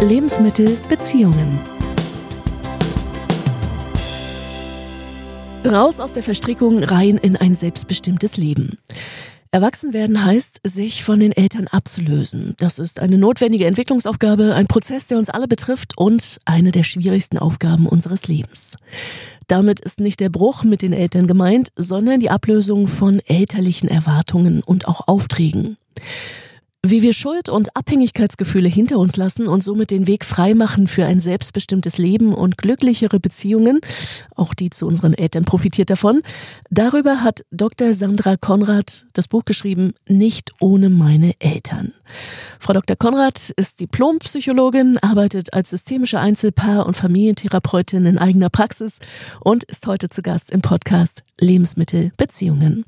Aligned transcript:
Lebensmittel, 0.00 0.76
Beziehungen. 0.88 1.58
Raus 5.64 5.98
aus 5.98 6.12
der 6.12 6.22
Verstrickung, 6.22 6.84
rein 6.84 7.18
in 7.18 7.34
ein 7.34 7.54
selbstbestimmtes 7.54 8.36
Leben. 8.36 8.76
Erwachsen 9.50 9.92
werden 9.92 10.24
heißt, 10.24 10.60
sich 10.62 11.02
von 11.02 11.18
den 11.18 11.32
Eltern 11.32 11.66
abzulösen. 11.66 12.54
Das 12.58 12.78
ist 12.78 13.00
eine 13.00 13.18
notwendige 13.18 13.66
Entwicklungsaufgabe, 13.66 14.54
ein 14.54 14.68
Prozess, 14.68 15.08
der 15.08 15.18
uns 15.18 15.30
alle 15.30 15.48
betrifft 15.48 15.98
und 15.98 16.38
eine 16.44 16.70
der 16.70 16.84
schwierigsten 16.84 17.36
Aufgaben 17.36 17.88
unseres 17.88 18.28
Lebens. 18.28 18.76
Damit 19.48 19.80
ist 19.80 19.98
nicht 19.98 20.20
der 20.20 20.28
Bruch 20.28 20.62
mit 20.62 20.82
den 20.82 20.92
Eltern 20.92 21.26
gemeint, 21.26 21.70
sondern 21.74 22.20
die 22.20 22.30
Ablösung 22.30 22.86
von 22.86 23.20
elterlichen 23.26 23.88
Erwartungen 23.88 24.62
und 24.62 24.86
auch 24.86 25.08
Aufträgen. 25.08 25.76
Wie 26.86 27.02
wir 27.02 27.12
Schuld 27.12 27.48
und 27.48 27.74
Abhängigkeitsgefühle 27.74 28.68
hinter 28.68 28.98
uns 28.98 29.16
lassen 29.16 29.48
und 29.48 29.64
somit 29.64 29.90
den 29.90 30.06
Weg 30.06 30.24
frei 30.24 30.54
machen 30.54 30.86
für 30.86 31.04
ein 31.06 31.18
selbstbestimmtes 31.18 31.98
Leben 31.98 32.32
und 32.32 32.56
glücklichere 32.56 33.18
Beziehungen, 33.18 33.80
auch 34.36 34.54
die 34.54 34.70
zu 34.70 34.86
unseren 34.86 35.12
Eltern 35.12 35.44
profitiert 35.44 35.90
davon, 35.90 36.22
darüber 36.70 37.24
hat 37.24 37.40
Dr. 37.50 37.94
Sandra 37.94 38.36
Konrad 38.36 39.06
das 39.12 39.26
Buch 39.26 39.44
geschrieben, 39.44 39.92
Nicht 40.08 40.52
ohne 40.60 40.88
meine 40.88 41.34
Eltern. 41.40 41.94
Frau 42.60 42.74
Dr. 42.74 42.94
Konrad 42.96 43.50
ist 43.56 43.80
Diplompsychologin, 43.80 44.98
arbeitet 44.98 45.52
als 45.54 45.70
systemische 45.70 46.20
Einzelpaar- 46.20 46.86
und 46.86 46.96
Familientherapeutin 46.96 48.06
in 48.06 48.18
eigener 48.18 48.50
Praxis 48.50 49.00
und 49.40 49.64
ist 49.64 49.88
heute 49.88 50.10
zu 50.10 50.22
Gast 50.22 50.52
im 50.52 50.62
Podcast 50.62 51.24
Lebensmittel 51.40 52.12
Beziehungen. 52.16 52.84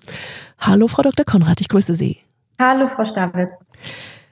Hallo, 0.61 0.87
Frau 0.87 1.03
Dr. 1.03 1.25
Konrad, 1.25 1.61
ich 1.61 1.69
grüße 1.69 1.97
Sie. 1.97 2.30
Hallo, 2.61 2.89
Frau 2.89 3.07
Stabitz. 3.07 3.65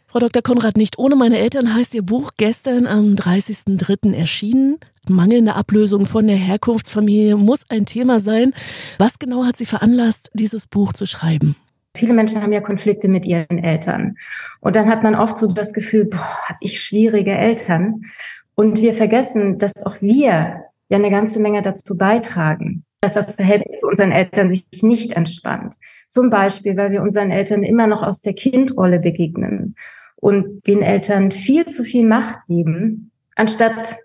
Frau 0.06 0.18
Dr. 0.18 0.42
Konrad, 0.42 0.77
nicht 0.77 0.98
ohne 0.98 1.16
meine 1.16 1.38
Eltern 1.38 1.74
heißt 1.74 1.95
Ihr 1.95 2.02
Buch 2.02 2.32
gestern 2.36 2.86
am 2.86 3.14
30.03. 3.14 4.12
erschienen. 4.14 4.77
Mangelnde 5.08 5.55
Ablösung 5.55 6.05
von 6.05 6.27
der 6.27 6.36
Herkunftsfamilie 6.36 7.36
muss 7.36 7.64
ein 7.70 7.86
Thema 7.86 8.20
sein. 8.20 8.53
Was 8.98 9.19
genau 9.19 9.47
hat 9.47 9.56
Sie 9.56 9.64
veranlasst, 9.64 10.30
dieses 10.34 10.66
Buch 10.66 10.92
zu 10.92 11.06
schreiben? 11.06 11.56
Viele 11.97 12.12
Menschen 12.12 12.42
haben 12.42 12.53
ja 12.53 12.61
Konflikte 12.61 13.08
mit 13.08 13.25
ihren 13.25 13.64
Eltern. 13.64 14.16
Und 14.60 14.77
dann 14.77 14.91
hat 14.91 15.03
man 15.03 15.14
oft 15.14 15.38
so 15.38 15.50
das 15.50 15.72
Gefühl, 15.72 16.05
boah, 16.05 16.48
habe 16.48 16.58
ich 16.60 16.83
schwierige 16.83 17.33
Eltern. 17.33 18.03
Und 18.55 18.83
wir 18.83 18.92
vergessen, 18.92 19.58
dass 19.58 19.83
auch 19.86 20.03
wir 20.03 20.64
ja 20.91 20.98
eine 20.98 21.10
ganze 21.10 21.41
Menge 21.41 21.62
dazu 21.62 21.97
beitragen 21.97 22.84
dass 23.00 23.14
das 23.14 23.36
Verhältnis 23.36 23.80
zu 23.80 23.86
unseren 23.86 24.12
Eltern 24.12 24.48
sich 24.48 24.64
nicht 24.82 25.12
entspannt. 25.12 25.77
Zum 26.08 26.30
Beispiel, 26.30 26.77
weil 26.77 26.91
wir 26.91 27.02
unseren 27.02 27.30
Eltern 27.30 27.62
immer 27.62 27.86
noch 27.86 28.02
aus 28.02 28.22
der 28.22 28.34
Kindrolle 28.34 28.98
begegnen 28.98 29.77
und 30.16 30.66
den 30.66 30.82
Eltern 30.82 31.30
viel 31.30 31.69
zu 31.69 31.84
viel 31.84 32.04
Macht 32.04 32.46
geben, 32.46 33.12
anstatt 33.36 33.96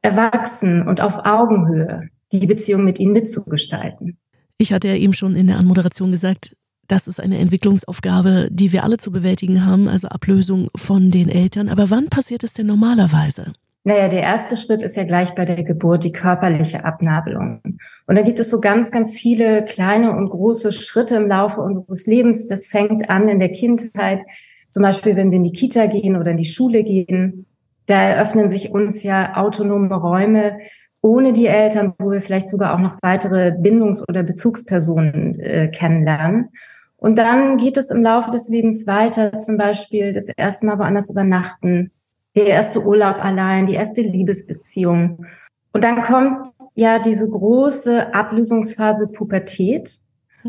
erwachsen 0.00 0.86
und 0.86 1.00
auf 1.00 1.14
Augenhöhe 1.24 2.08
die 2.32 2.46
Beziehung 2.46 2.84
mit 2.84 2.98
ihnen 2.98 3.12
mitzugestalten. 3.12 4.16
Ich 4.56 4.72
hatte 4.72 4.88
ja 4.88 4.94
eben 4.94 5.12
schon 5.12 5.36
in 5.36 5.46
der 5.46 5.58
Anmoderation 5.58 6.10
gesagt, 6.10 6.56
das 6.88 7.06
ist 7.06 7.20
eine 7.20 7.38
Entwicklungsaufgabe, 7.38 8.48
die 8.50 8.72
wir 8.72 8.82
alle 8.82 8.96
zu 8.96 9.12
bewältigen 9.12 9.66
haben, 9.66 9.88
also 9.88 10.08
Ablösung 10.08 10.68
von 10.74 11.10
den 11.10 11.28
Eltern. 11.28 11.68
Aber 11.68 11.90
wann 11.90 12.06
passiert 12.06 12.44
es 12.44 12.54
denn 12.54 12.66
normalerweise? 12.66 13.52
Naja, 13.84 14.08
der 14.08 14.22
erste 14.22 14.56
Schritt 14.56 14.82
ist 14.82 14.96
ja 14.96 15.04
gleich 15.04 15.34
bei 15.34 15.44
der 15.44 15.62
Geburt 15.62 16.04
die 16.04 16.12
körperliche 16.12 16.84
Abnabelung. 16.84 17.62
Und 18.06 18.16
da 18.16 18.22
gibt 18.22 18.40
es 18.40 18.50
so 18.50 18.60
ganz, 18.60 18.90
ganz 18.90 19.16
viele 19.16 19.64
kleine 19.64 20.14
und 20.14 20.28
große 20.28 20.72
Schritte 20.72 21.16
im 21.16 21.26
Laufe 21.26 21.60
unseres 21.60 22.06
Lebens. 22.06 22.46
Das 22.46 22.68
fängt 22.68 23.08
an 23.08 23.28
in 23.28 23.38
der 23.38 23.50
Kindheit, 23.50 24.20
zum 24.68 24.82
Beispiel 24.82 25.16
wenn 25.16 25.30
wir 25.30 25.36
in 25.36 25.44
die 25.44 25.52
Kita 25.52 25.86
gehen 25.86 26.16
oder 26.16 26.32
in 26.32 26.36
die 26.36 26.44
Schule 26.44 26.82
gehen. 26.82 27.46
Da 27.86 28.02
eröffnen 28.02 28.50
sich 28.50 28.70
uns 28.70 29.02
ja 29.02 29.36
autonome 29.36 29.94
Räume 29.94 30.58
ohne 31.00 31.32
die 31.32 31.46
Eltern, 31.46 31.94
wo 31.98 32.10
wir 32.10 32.20
vielleicht 32.20 32.48
sogar 32.48 32.74
auch 32.74 32.80
noch 32.80 32.98
weitere 33.02 33.52
Bindungs- 33.52 34.04
oder 34.08 34.22
Bezugspersonen 34.22 35.38
äh, 35.40 35.68
kennenlernen. 35.68 36.50
Und 36.96 37.16
dann 37.18 37.56
geht 37.56 37.76
es 37.76 37.90
im 37.90 38.02
Laufe 38.02 38.32
des 38.32 38.48
Lebens 38.48 38.86
weiter, 38.86 39.38
zum 39.38 39.56
Beispiel 39.56 40.12
das 40.12 40.28
erste 40.28 40.66
Mal 40.66 40.80
woanders 40.80 41.10
übernachten, 41.10 41.92
der 42.36 42.46
erste 42.46 42.82
Urlaub 42.84 43.16
allein, 43.16 43.66
die 43.66 43.74
erste 43.74 44.02
Liebesbeziehung. 44.02 45.26
Und 45.72 45.84
dann 45.84 46.02
kommt 46.02 46.46
ja 46.74 46.98
diese 46.98 47.28
große 47.28 48.14
Ablösungsphase 48.14 49.08
Pubertät. 49.08 49.98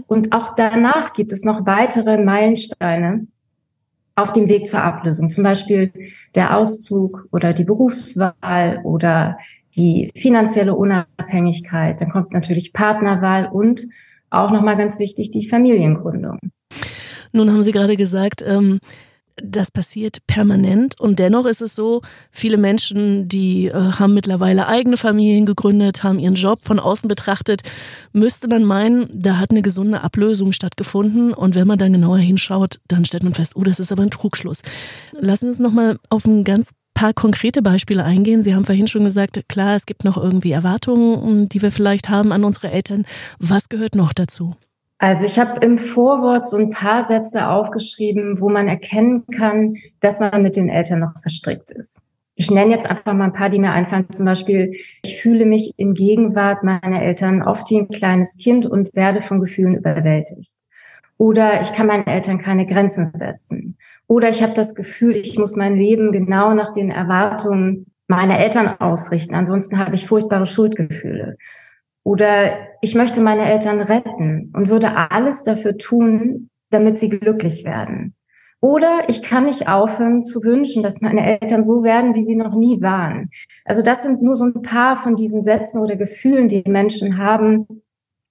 Und 0.08 0.34
auch 0.34 0.56
danach 0.56 1.14
gibt 1.14 1.32
es 1.34 1.44
noch 1.44 1.66
weitere 1.66 2.18
Meilensteine 2.18 3.28
auf 4.16 4.34
dem 4.34 4.48
Weg 4.48 4.68
zur 4.68 4.82
Ablösung. 4.82 5.30
Zum 5.30 5.44
Beispiel 5.44 5.92
der 6.36 6.58
Auszug 6.58 7.28
oder 7.32 7.54
die 7.54 7.64
Berufswahl 7.64 8.82
oder 8.84 9.38
die 9.76 10.12
finanzielle 10.16 10.76
Unabhängigkeit. 10.76 12.02
Dann 12.02 12.10
kommt 12.10 12.32
natürlich 12.32 12.74
Partnerwahl 12.74 13.48
und 13.48 13.88
auch 14.30 14.52
nochmal 14.52 14.78
ganz 14.78 15.00
wichtig 15.00 15.32
die 15.32 15.48
Familiengründung. 15.48 16.40
Nun 17.32 17.52
haben 17.52 17.64
Sie 17.64 17.72
gerade 17.72 17.96
gesagt, 17.96 18.44
ähm, 18.46 18.80
das 19.44 19.72
passiert 19.72 20.26
permanent 20.28 21.00
und 21.00 21.20
dennoch 21.20 21.46
ist 21.46 21.62
es 21.62 21.76
so, 21.76 22.02
viele 22.32 22.58
Menschen, 22.58 23.28
die 23.28 23.68
äh, 23.68 23.74
haben 23.74 24.14
mittlerweile 24.14 24.68
eigene 24.68 24.98
Familien 24.98 25.46
gegründet, 25.46 26.04
haben 26.04 26.20
ihren 26.20 26.36
Job 26.36 26.66
von 26.66 26.80
außen 26.80 27.08
betrachtet, 27.08 27.62
müsste 28.14 28.48
man 28.48 28.64
meinen, 28.64 29.08
da 29.14 29.38
hat 29.38 29.52
eine 29.52 29.62
gesunde 29.62 30.02
Ablösung 30.02 30.52
stattgefunden 30.52 31.34
und 31.34 31.56
wenn 31.56 31.68
man 31.68 31.78
dann 31.78 31.94
genauer 31.94 32.18
hinschaut, 32.18 32.80
dann 32.88 33.06
stellt 33.06 33.24
man 33.24 33.34
fest, 33.34 33.56
oh, 33.56 33.64
das 33.64 33.80
ist 33.80 33.92
aber 33.92 34.04
ein 34.04 34.12
Trugschluss. 34.12 34.62
Lassen 35.20 35.46
Sie 35.46 35.50
uns 35.50 35.60
nochmal 35.60 35.98
auf 36.10 36.26
ein 36.26 36.44
ganz 36.44 36.72
paar 37.00 37.14
konkrete 37.14 37.62
Beispiele 37.62 38.04
eingehen. 38.04 38.44
Sie 38.44 38.54
haben 38.54 38.66
vorhin 38.66 38.88
schon 38.88 39.06
gesagt, 39.06 39.40
klar, 39.48 39.76
es 39.76 39.86
gibt 39.86 40.04
noch 40.04 40.18
irgendwie 40.18 40.52
Erwartungen, 40.52 41.48
die 41.48 41.62
wir 41.62 41.72
vielleicht 41.72 42.10
haben 42.10 42.34
an 42.34 42.44
unsere 42.44 42.72
Eltern. 42.72 43.06
Was 43.38 43.70
gehört 43.70 43.96
noch 43.96 44.12
dazu? 44.12 44.56
Also 45.00 45.26
ich 45.26 45.40
habe 45.40 45.66
im 45.66 45.78
Vorwort 45.78 46.46
so 46.46 46.58
ein 46.58 46.72
paar 46.72 47.04
Sätze 47.04 47.48
aufgeschrieben, 47.48 48.42
wo 48.42 48.50
man 48.50 48.68
erkennen 48.68 49.26
kann, 49.28 49.76
dass 50.02 50.20
man 50.20 50.44
mit 50.44 50.58
den 50.58 50.68
Eltern 50.68 51.00
noch 51.00 51.18
verstrickt 51.22 51.72
ist. 51.72 52.02
Ich 52.36 52.52
nenne 52.52 52.72
jetzt 52.72 52.86
einfach 52.86 53.14
mal 53.14 53.26
ein 53.26 53.34
paar, 53.34 53.50
die 53.50 53.60
mir 53.60 53.72
einfallen. 53.72 54.10
Zum 54.10 54.26
Beispiel, 54.26 54.74
ich 55.04 55.22
fühle 55.22 55.46
mich 55.46 55.74
in 55.78 55.94
Gegenwart 55.94 56.64
meiner 56.64 57.02
Eltern 57.02 57.42
oft 57.42 57.70
wie 57.70 57.80
ein 57.80 57.88
kleines 57.88 58.38
Kind 58.38 58.66
und 58.66 58.94
werde 58.94 59.22
von 59.22 59.40
Gefühlen 59.40 59.76
überwältigt. 59.76 60.52
Oder 61.18 61.62
ich 61.62 61.74
kann 61.74 61.88
meinen 61.88 62.08
Eltern 62.08 62.38
keine 62.38 62.66
Grenzen 62.66 63.06
setzen. 63.06 63.78
Oder 64.08 64.30
ich 64.30 64.44
habe 64.44 64.54
das 64.54 64.76
Gefühl, 64.76 65.16
ich 65.16 65.38
muss 65.38 65.56
mein 65.56 65.76
Leben 65.76 66.12
genau 66.12 66.54
nach 66.54 66.72
den 66.74 66.92
Erwartungen 66.92 67.88
meiner 68.08 68.40
Eltern 68.40 68.68
ausrichten. 68.68 69.36
Ansonsten 69.36 69.78
habe 69.78 69.96
ich 69.96 70.08
furchtbare 70.08 70.46
Schuldgefühle. 70.46 71.38
Oder 72.04 72.52
ich 72.82 72.96
möchte 72.96 73.22
meine 73.22 73.46
Eltern 73.46 73.82
retten 73.82 74.52
und 74.56 74.70
würde 74.70 75.12
alles 75.12 75.44
dafür 75.44 75.78
tun, 75.78 76.50
damit 76.70 76.98
sie 76.98 77.10
glücklich 77.10 77.66
werden. 77.66 78.16
Oder 78.62 79.04
ich 79.08 79.22
kann 79.22 79.46
nicht 79.46 79.70
aufhören 79.70 80.22
zu 80.22 80.44
wünschen, 80.44 80.84
dass 80.84 81.02
meine 81.02 81.40
Eltern 81.40 81.64
so 81.64 81.84
werden, 81.84 82.14
wie 82.14 82.24
sie 82.24 82.36
noch 82.36 82.54
nie 82.54 82.82
waren. 82.82 83.30
Also 83.64 83.82
das 83.82 84.04
sind 84.04 84.22
nur 84.22 84.36
so 84.36 84.46
ein 84.46 84.62
paar 84.62 84.98
von 84.98 85.16
diesen 85.16 85.42
Sätzen 85.42 85.82
oder 85.82 85.96
Gefühlen, 85.96 86.50
die 86.50 86.64
Menschen 86.68 87.18
haben, 87.18 87.68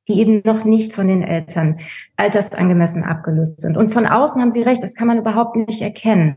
die 0.08 0.18
eben 0.20 0.42
noch 0.44 0.64
nicht 0.64 0.92
von 0.92 1.06
den 1.06 1.22
Eltern 1.22 1.78
altersangemessen 2.16 3.04
abgelöst 3.04 3.60
sind. 3.60 3.76
Und 3.76 3.90
von 3.90 4.06
außen 4.06 4.40
haben 4.40 4.50
Sie 4.50 4.62
recht, 4.62 4.82
das 4.82 4.94
kann 4.94 5.06
man 5.06 5.18
überhaupt 5.18 5.56
nicht 5.56 5.82
erkennen, 5.82 6.36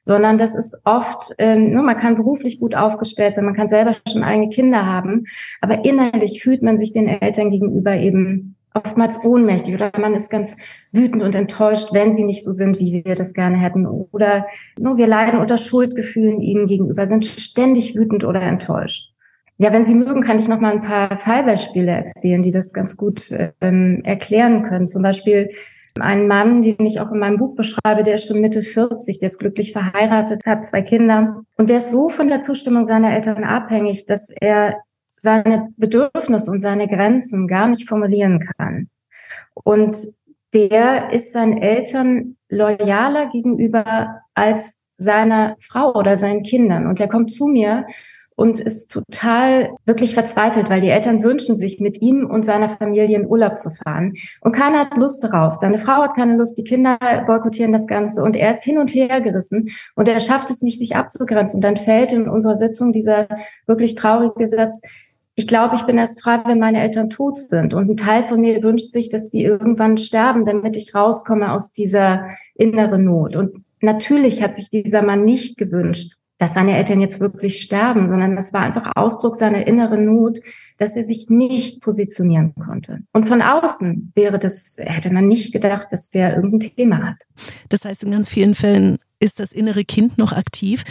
sondern 0.00 0.38
das 0.38 0.54
ist 0.54 0.80
oft, 0.84 1.34
ähm, 1.38 1.74
man 1.74 1.96
kann 1.96 2.16
beruflich 2.16 2.58
gut 2.58 2.74
aufgestellt 2.74 3.34
sein, 3.34 3.44
man 3.44 3.54
kann 3.54 3.68
selber 3.68 3.92
schon 4.08 4.24
eigene 4.24 4.48
Kinder 4.48 4.86
haben, 4.86 5.24
aber 5.60 5.84
innerlich 5.84 6.42
fühlt 6.42 6.62
man 6.62 6.76
sich 6.76 6.92
den 6.92 7.06
Eltern 7.06 7.50
gegenüber 7.50 7.94
eben 7.94 8.56
oftmals 8.74 9.22
ohnmächtig 9.24 9.74
oder 9.74 9.90
man 9.98 10.14
ist 10.14 10.30
ganz 10.30 10.56
wütend 10.92 11.22
und 11.22 11.34
enttäuscht, 11.34 11.92
wenn 11.92 12.12
sie 12.12 12.24
nicht 12.24 12.44
so 12.44 12.52
sind, 12.52 12.78
wie 12.78 13.04
wir 13.04 13.14
das 13.14 13.34
gerne 13.34 13.56
hätten. 13.56 13.86
Oder 13.86 14.46
nur 14.78 14.96
wir 14.96 15.06
leiden 15.06 15.40
unter 15.40 15.58
Schuldgefühlen 15.58 16.40
ihnen 16.40 16.66
gegenüber, 16.66 17.06
sind 17.06 17.24
ständig 17.26 17.96
wütend 17.96 18.24
oder 18.24 18.42
enttäuscht. 18.42 19.09
Ja, 19.60 19.74
wenn 19.74 19.84
Sie 19.84 19.94
mögen, 19.94 20.22
kann 20.22 20.38
ich 20.38 20.48
noch 20.48 20.58
mal 20.58 20.72
ein 20.72 20.80
paar 20.80 21.18
Fallbeispiele 21.18 21.92
erzählen, 21.92 22.40
die 22.40 22.50
das 22.50 22.72
ganz 22.72 22.96
gut 22.96 23.30
ähm, 23.60 24.00
erklären 24.04 24.62
können. 24.62 24.86
Zum 24.86 25.02
Beispiel 25.02 25.50
ein 25.98 26.26
Mann, 26.26 26.62
den 26.62 26.86
ich 26.86 26.98
auch 26.98 27.12
in 27.12 27.18
meinem 27.18 27.36
Buch 27.36 27.54
beschreibe, 27.56 28.02
der 28.02 28.14
ist 28.14 28.26
schon 28.26 28.40
Mitte 28.40 28.62
40, 28.62 29.18
der 29.18 29.26
ist 29.26 29.38
glücklich 29.38 29.74
verheiratet, 29.74 30.46
hat 30.46 30.64
zwei 30.64 30.80
Kinder 30.80 31.42
und 31.58 31.68
der 31.68 31.76
ist 31.76 31.90
so 31.90 32.08
von 32.08 32.28
der 32.28 32.40
Zustimmung 32.40 32.86
seiner 32.86 33.12
Eltern 33.12 33.44
abhängig, 33.44 34.06
dass 34.06 34.30
er 34.30 34.76
seine 35.18 35.68
Bedürfnisse 35.76 36.50
und 36.50 36.60
seine 36.60 36.88
Grenzen 36.88 37.46
gar 37.46 37.68
nicht 37.68 37.86
formulieren 37.86 38.40
kann. 38.56 38.88
Und 39.52 39.94
der 40.54 41.12
ist 41.12 41.34
seinen 41.34 41.58
Eltern 41.58 42.38
loyaler 42.48 43.26
gegenüber 43.26 44.22
als 44.32 44.80
seiner 44.96 45.56
Frau 45.60 45.92
oder 45.92 46.16
seinen 46.16 46.44
Kindern. 46.44 46.86
Und 46.86 46.98
der 46.98 47.08
kommt 47.08 47.30
zu 47.30 47.46
mir 47.46 47.84
und 48.40 48.58
ist 48.58 48.90
total 48.90 49.68
wirklich 49.84 50.14
verzweifelt, 50.14 50.70
weil 50.70 50.80
die 50.80 50.88
Eltern 50.88 51.22
wünschen 51.22 51.56
sich, 51.56 51.78
mit 51.78 52.00
ihm 52.00 52.24
und 52.24 52.46
seiner 52.46 52.70
Familie 52.70 53.18
in 53.18 53.26
Urlaub 53.26 53.58
zu 53.58 53.68
fahren. 53.68 54.14
Und 54.40 54.52
keiner 54.52 54.78
hat 54.78 54.96
Lust 54.96 55.22
darauf. 55.22 55.56
Seine 55.60 55.76
Frau 55.76 56.00
hat 56.00 56.16
keine 56.16 56.38
Lust, 56.38 56.56
die 56.56 56.64
Kinder 56.64 56.96
boykottieren 57.26 57.70
das 57.70 57.86
Ganze 57.86 58.22
und 58.22 58.38
er 58.38 58.52
ist 58.52 58.64
hin 58.64 58.78
und 58.78 58.94
her 58.94 59.20
gerissen 59.20 59.68
und 59.94 60.08
er 60.08 60.20
schafft 60.20 60.48
es 60.48 60.62
nicht, 60.62 60.78
sich 60.78 60.96
abzugrenzen. 60.96 61.58
Und 61.58 61.64
dann 61.64 61.76
fällt 61.76 62.14
in 62.14 62.30
unserer 62.30 62.56
Sitzung 62.56 62.92
dieser 62.92 63.28
wirklich 63.66 63.94
traurige 63.94 64.48
Satz, 64.48 64.80
ich 65.34 65.46
glaube, 65.46 65.76
ich 65.76 65.82
bin 65.82 65.98
erst 65.98 66.22
frei, 66.22 66.40
wenn 66.46 66.58
meine 66.58 66.80
Eltern 66.80 67.10
tot 67.10 67.36
sind. 67.36 67.74
Und 67.74 67.90
ein 67.90 67.96
Teil 67.98 68.24
von 68.24 68.40
mir 68.40 68.62
wünscht 68.62 68.90
sich, 68.90 69.10
dass 69.10 69.30
sie 69.30 69.44
irgendwann 69.44 69.98
sterben, 69.98 70.46
damit 70.46 70.78
ich 70.78 70.94
rauskomme 70.94 71.52
aus 71.52 71.74
dieser 71.74 72.24
inneren 72.54 73.04
Not. 73.04 73.36
Und 73.36 73.64
natürlich 73.82 74.42
hat 74.42 74.54
sich 74.54 74.70
dieser 74.70 75.02
Mann 75.02 75.24
nicht 75.24 75.58
gewünscht, 75.58 76.14
dass 76.40 76.54
seine 76.54 76.76
Eltern 76.76 77.02
jetzt 77.02 77.20
wirklich 77.20 77.60
sterben, 77.60 78.08
sondern 78.08 78.34
das 78.34 78.54
war 78.54 78.62
einfach 78.62 78.90
Ausdruck 78.96 79.36
seiner 79.36 79.66
inneren 79.66 80.06
Not, 80.06 80.40
dass 80.78 80.96
er 80.96 81.04
sich 81.04 81.26
nicht 81.28 81.82
positionieren 81.82 82.54
konnte. 82.54 83.00
Und 83.12 83.26
von 83.26 83.42
außen 83.42 84.12
wäre 84.14 84.38
das, 84.38 84.76
hätte 84.78 85.12
man 85.12 85.28
nicht 85.28 85.52
gedacht, 85.52 85.88
dass 85.90 86.08
der 86.08 86.34
irgendein 86.34 86.74
Thema 86.74 87.10
hat. 87.10 87.18
Das 87.68 87.84
heißt, 87.84 88.04
in 88.04 88.10
ganz 88.10 88.30
vielen 88.30 88.54
Fällen 88.54 88.96
ist 89.18 89.38
das 89.38 89.52
innere 89.52 89.84
Kind 89.84 90.16
noch 90.16 90.32
aktiv. 90.32 90.82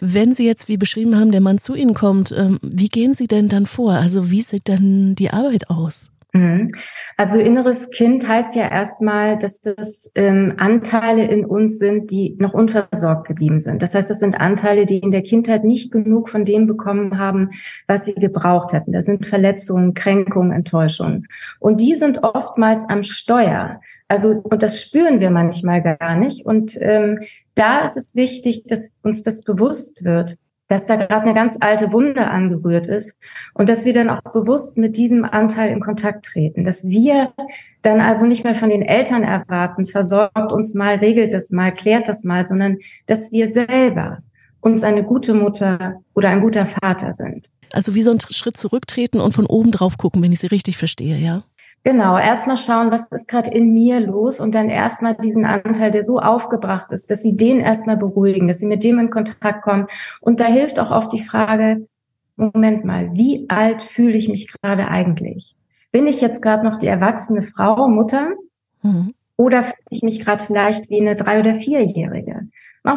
Wenn 0.00 0.34
Sie 0.34 0.46
jetzt, 0.46 0.68
wie 0.68 0.78
beschrieben 0.78 1.20
haben, 1.20 1.32
der 1.32 1.42
Mann 1.42 1.58
zu 1.58 1.74
Ihnen 1.74 1.92
kommt, 1.92 2.32
ähm, 2.32 2.58
wie 2.62 2.88
gehen 2.88 3.12
Sie 3.12 3.26
denn 3.26 3.50
dann 3.50 3.66
vor? 3.66 3.92
Also 3.92 4.30
wie 4.30 4.40
sieht 4.40 4.70
dann 4.70 5.14
die 5.16 5.28
Arbeit 5.28 5.68
aus? 5.68 6.10
Mhm. 6.34 6.72
Also 7.16 7.38
inneres 7.38 7.90
Kind 7.90 8.26
heißt 8.26 8.56
ja 8.56 8.68
erstmal, 8.68 9.38
dass 9.38 9.60
das 9.60 10.10
ähm, 10.16 10.54
Anteile 10.56 11.26
in 11.26 11.44
uns 11.44 11.78
sind, 11.78 12.10
die 12.10 12.34
noch 12.40 12.54
unversorgt 12.54 13.28
geblieben 13.28 13.60
sind. 13.60 13.82
Das 13.82 13.94
heißt, 13.94 14.10
das 14.10 14.18
sind 14.18 14.34
Anteile, 14.34 14.84
die 14.84 14.98
in 14.98 15.12
der 15.12 15.22
Kindheit 15.22 15.62
nicht 15.62 15.92
genug 15.92 16.28
von 16.28 16.44
dem 16.44 16.66
bekommen 16.66 17.18
haben, 17.18 17.50
was 17.86 18.06
sie 18.06 18.14
gebraucht 18.14 18.72
hätten. 18.72 18.90
Das 18.90 19.04
sind 19.04 19.26
Verletzungen, 19.26 19.94
Kränkungen, 19.94 20.50
Enttäuschungen. 20.50 21.28
Und 21.60 21.80
die 21.80 21.94
sind 21.94 22.24
oftmals 22.24 22.84
am 22.88 23.04
Steuer. 23.04 23.80
Also, 24.08 24.30
und 24.30 24.60
das 24.60 24.82
spüren 24.82 25.20
wir 25.20 25.30
manchmal 25.30 25.82
gar 25.82 26.16
nicht. 26.16 26.44
Und 26.44 26.76
ähm, 26.80 27.20
da 27.54 27.84
ist 27.84 27.96
es 27.96 28.16
wichtig, 28.16 28.64
dass 28.66 28.96
uns 29.04 29.22
das 29.22 29.44
bewusst 29.44 30.04
wird 30.04 30.36
dass 30.68 30.86
da 30.86 30.96
gerade 30.96 31.22
eine 31.22 31.34
ganz 31.34 31.58
alte 31.60 31.92
Wunde 31.92 32.26
angerührt 32.26 32.86
ist 32.86 33.20
und 33.52 33.68
dass 33.68 33.84
wir 33.84 33.92
dann 33.92 34.08
auch 34.10 34.22
bewusst 34.32 34.78
mit 34.78 34.96
diesem 34.96 35.24
Anteil 35.24 35.70
in 35.70 35.80
Kontakt 35.80 36.26
treten, 36.26 36.64
dass 36.64 36.84
wir 36.84 37.32
dann 37.82 38.00
also 38.00 38.26
nicht 38.26 38.44
mehr 38.44 38.54
von 38.54 38.70
den 38.70 38.82
Eltern 38.82 39.22
erwarten, 39.22 39.84
versorgt 39.84 40.52
uns 40.52 40.74
mal, 40.74 40.96
regelt 40.96 41.34
das 41.34 41.50
mal, 41.50 41.72
klärt 41.72 42.08
das 42.08 42.24
mal, 42.24 42.44
sondern 42.44 42.78
dass 43.06 43.30
wir 43.30 43.48
selber 43.48 44.18
uns 44.60 44.82
eine 44.82 45.04
gute 45.04 45.34
Mutter 45.34 46.00
oder 46.14 46.30
ein 46.30 46.40
guter 46.40 46.64
Vater 46.64 47.12
sind. 47.12 47.50
Also 47.72 47.94
wie 47.94 48.02
so 48.02 48.12
ein 48.12 48.18
Schritt 48.30 48.56
zurücktreten 48.56 49.20
und 49.20 49.34
von 49.34 49.46
oben 49.46 49.72
drauf 49.72 49.98
gucken, 49.98 50.22
wenn 50.22 50.32
ich 50.32 50.40
Sie 50.40 50.46
richtig 50.46 50.78
verstehe, 50.78 51.18
ja? 51.18 51.44
Genau, 51.86 52.16
erstmal 52.16 52.56
schauen, 52.56 52.90
was 52.90 53.12
ist 53.12 53.28
gerade 53.28 53.50
in 53.50 53.74
mir 53.74 54.00
los 54.00 54.40
und 54.40 54.54
dann 54.54 54.70
erstmal 54.70 55.14
diesen 55.16 55.44
Anteil, 55.44 55.90
der 55.90 56.02
so 56.02 56.18
aufgebracht 56.18 56.90
ist, 56.92 57.10
dass 57.10 57.20
sie 57.20 57.36
den 57.36 57.60
erstmal 57.60 57.98
beruhigen, 57.98 58.48
dass 58.48 58.58
sie 58.58 58.66
mit 58.66 58.82
dem 58.82 58.98
in 58.98 59.10
Kontakt 59.10 59.62
kommen. 59.62 59.86
Und 60.22 60.40
da 60.40 60.46
hilft 60.46 60.80
auch 60.80 60.90
oft 60.90 61.12
die 61.12 61.22
Frage, 61.22 61.86
Moment 62.36 62.86
mal, 62.86 63.12
wie 63.12 63.44
alt 63.50 63.82
fühle 63.82 64.16
ich 64.16 64.30
mich 64.30 64.48
gerade 64.50 64.88
eigentlich? 64.88 65.56
Bin 65.92 66.06
ich 66.06 66.22
jetzt 66.22 66.40
gerade 66.40 66.64
noch 66.64 66.78
die 66.78 66.86
erwachsene 66.86 67.42
Frau, 67.42 67.86
Mutter? 67.88 68.30
Mhm. 68.82 69.12
Oder 69.36 69.62
fühle 69.62 69.76
ich 69.90 70.02
mich 70.02 70.20
gerade 70.24 70.42
vielleicht 70.42 70.88
wie 70.88 71.02
eine 71.02 71.16
drei- 71.16 71.38
oder 71.38 71.54
vierjährige? 71.54 72.43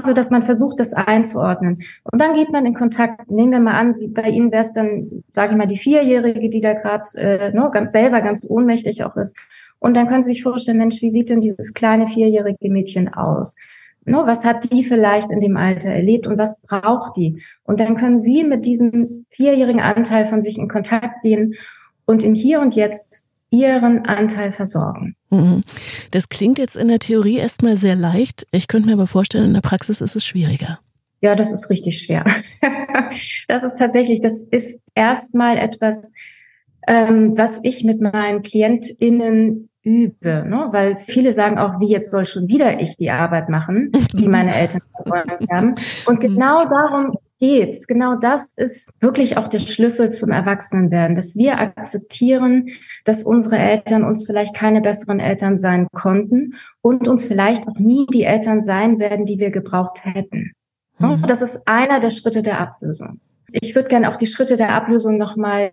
So 0.05 0.13
dass 0.13 0.29
man 0.29 0.43
versucht, 0.43 0.79
das 0.79 0.93
einzuordnen. 0.93 1.83
Und 2.03 2.21
dann 2.21 2.33
geht 2.33 2.51
man 2.51 2.65
in 2.65 2.73
Kontakt. 2.73 3.31
Nehmen 3.31 3.53
wir 3.53 3.59
mal 3.59 3.79
an, 3.79 3.95
Sie, 3.95 4.09
bei 4.09 4.29
Ihnen 4.29 4.51
wäre 4.51 4.63
es 4.63 4.73
dann, 4.73 5.23
sage 5.29 5.53
ich 5.53 5.57
mal, 5.57 5.65
die 5.65 5.77
Vierjährige, 5.77 6.49
die 6.49 6.59
da 6.59 6.73
gerade 6.73 7.07
äh, 7.15 7.51
ne, 7.53 7.69
ganz 7.71 7.93
selber 7.93 8.21
ganz 8.21 8.45
ohnmächtig 8.49 9.03
auch 9.03 9.15
ist. 9.15 9.37
Und 9.79 9.95
dann 9.95 10.07
können 10.07 10.21
Sie 10.21 10.33
sich 10.33 10.43
vorstellen, 10.43 10.77
Mensch, 10.77 11.01
wie 11.01 11.09
sieht 11.09 11.29
denn 11.29 11.39
dieses 11.39 11.73
kleine 11.73 12.07
vierjährige 12.07 12.69
Mädchen 12.69 13.13
aus? 13.13 13.55
No, 14.03 14.21
ne, 14.21 14.27
was 14.27 14.43
hat 14.43 14.71
die 14.71 14.83
vielleicht 14.83 15.31
in 15.31 15.39
dem 15.39 15.55
Alter 15.55 15.89
erlebt 15.89 16.27
und 16.27 16.37
was 16.37 16.59
braucht 16.61 17.15
die? 17.15 17.43
Und 17.63 17.79
dann 17.79 17.95
können 17.95 18.17
Sie 18.17 18.43
mit 18.43 18.65
diesem 18.65 19.25
vierjährigen 19.29 19.81
Anteil 19.81 20.25
von 20.25 20.41
sich 20.41 20.57
in 20.57 20.67
Kontakt 20.67 21.21
gehen 21.23 21.55
und 22.05 22.23
im 22.23 22.33
Hier 22.33 22.59
und 22.59 22.75
Jetzt 22.75 23.26
ihren 23.49 24.05
Anteil 24.05 24.51
versorgen. 24.51 25.15
Mhm. 25.29 25.63
Das 26.11 26.29
klingt 26.29 26.59
jetzt 26.59 26.75
in 26.75 26.87
der 26.87 26.99
Theorie 26.99 27.37
erstmal 27.37 27.77
sehr 27.77 27.95
leicht. 27.95 28.45
Ich 28.51 28.67
könnte 28.67 28.87
mir 28.87 28.93
aber 28.93 29.07
vorstellen, 29.07 29.45
in 29.45 29.53
der 29.53 29.61
Praxis 29.61 30.01
ist 30.01 30.15
es 30.15 30.25
schwieriger. 30.25 30.79
Ja, 31.21 31.35
das 31.35 31.51
ist 31.51 31.69
richtig 31.69 32.01
schwer. 32.01 32.25
das 33.47 33.63
ist 33.63 33.77
tatsächlich, 33.77 34.21
das 34.21 34.43
ist 34.43 34.79
erstmal 34.93 35.57
etwas, 35.57 36.13
ähm, 36.87 37.37
was 37.37 37.59
ich 37.63 37.83
mit 37.83 38.01
meinen 38.01 38.43
KlientInnen 38.43 39.69
übe, 39.83 40.43
ne? 40.45 40.67
weil 40.71 40.97
viele 40.97 41.33
sagen 41.33 41.57
auch, 41.57 41.79
wie 41.79 41.89
jetzt 41.89 42.11
soll 42.11 42.25
schon 42.25 42.47
wieder 42.47 42.81
ich 42.81 42.97
die 42.97 43.09
Arbeit 43.09 43.49
machen, 43.49 43.91
die 44.13 44.27
meine 44.27 44.53
Eltern 44.53 44.81
versäumt 44.93 45.49
haben. 45.49 45.75
Und 46.07 46.19
genau 46.19 46.65
darum 46.65 47.17
geht's. 47.39 47.87
Genau 47.87 48.15
das 48.15 48.53
ist 48.53 48.89
wirklich 48.99 49.37
auch 49.37 49.47
der 49.47 49.59
Schlüssel 49.59 50.11
zum 50.11 50.31
Erwachsenenwerden, 50.31 51.15
dass 51.15 51.35
wir 51.35 51.59
akzeptieren, 51.59 52.69
dass 53.05 53.23
unsere 53.23 53.57
Eltern 53.57 54.03
uns 54.03 54.25
vielleicht 54.25 54.55
keine 54.55 54.81
besseren 54.81 55.19
Eltern 55.19 55.57
sein 55.57 55.87
konnten 55.93 56.55
und 56.81 57.07
uns 57.07 57.27
vielleicht 57.27 57.67
auch 57.67 57.79
nie 57.79 58.05
die 58.11 58.23
Eltern 58.23 58.61
sein 58.61 58.99
werden, 58.99 59.25
die 59.25 59.39
wir 59.39 59.51
gebraucht 59.51 60.05
hätten. 60.05 60.51
Mhm. 60.99 61.23
Das 61.27 61.41
ist 61.41 61.67
einer 61.67 61.99
der 61.99 62.09
Schritte 62.09 62.41
der 62.41 62.59
Ablösung. 62.59 63.19
Ich 63.51 63.75
würde 63.75 63.89
gerne 63.89 64.11
auch 64.11 64.17
die 64.17 64.27
Schritte 64.27 64.57
der 64.57 64.73
Ablösung 64.73 65.17
nochmal 65.17 65.71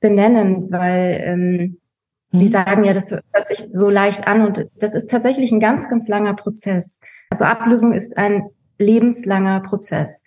benennen, 0.00 0.70
weil 0.70 1.20
ähm, 1.24 1.78
Sie 2.32 2.46
mhm. 2.46 2.50
sagen 2.50 2.84
ja, 2.84 2.92
das 2.92 3.12
hört 3.12 3.46
sich 3.46 3.66
so 3.70 3.88
leicht 3.88 4.26
an 4.26 4.44
und 4.44 4.66
das 4.76 4.94
ist 4.94 5.08
tatsächlich 5.08 5.52
ein 5.52 5.60
ganz, 5.60 5.88
ganz 5.88 6.08
langer 6.08 6.34
Prozess. 6.34 7.00
Also 7.30 7.44
Ablösung 7.44 7.92
ist 7.92 8.16
ein 8.18 8.48
lebenslanger 8.78 9.60
Prozess. 9.60 10.24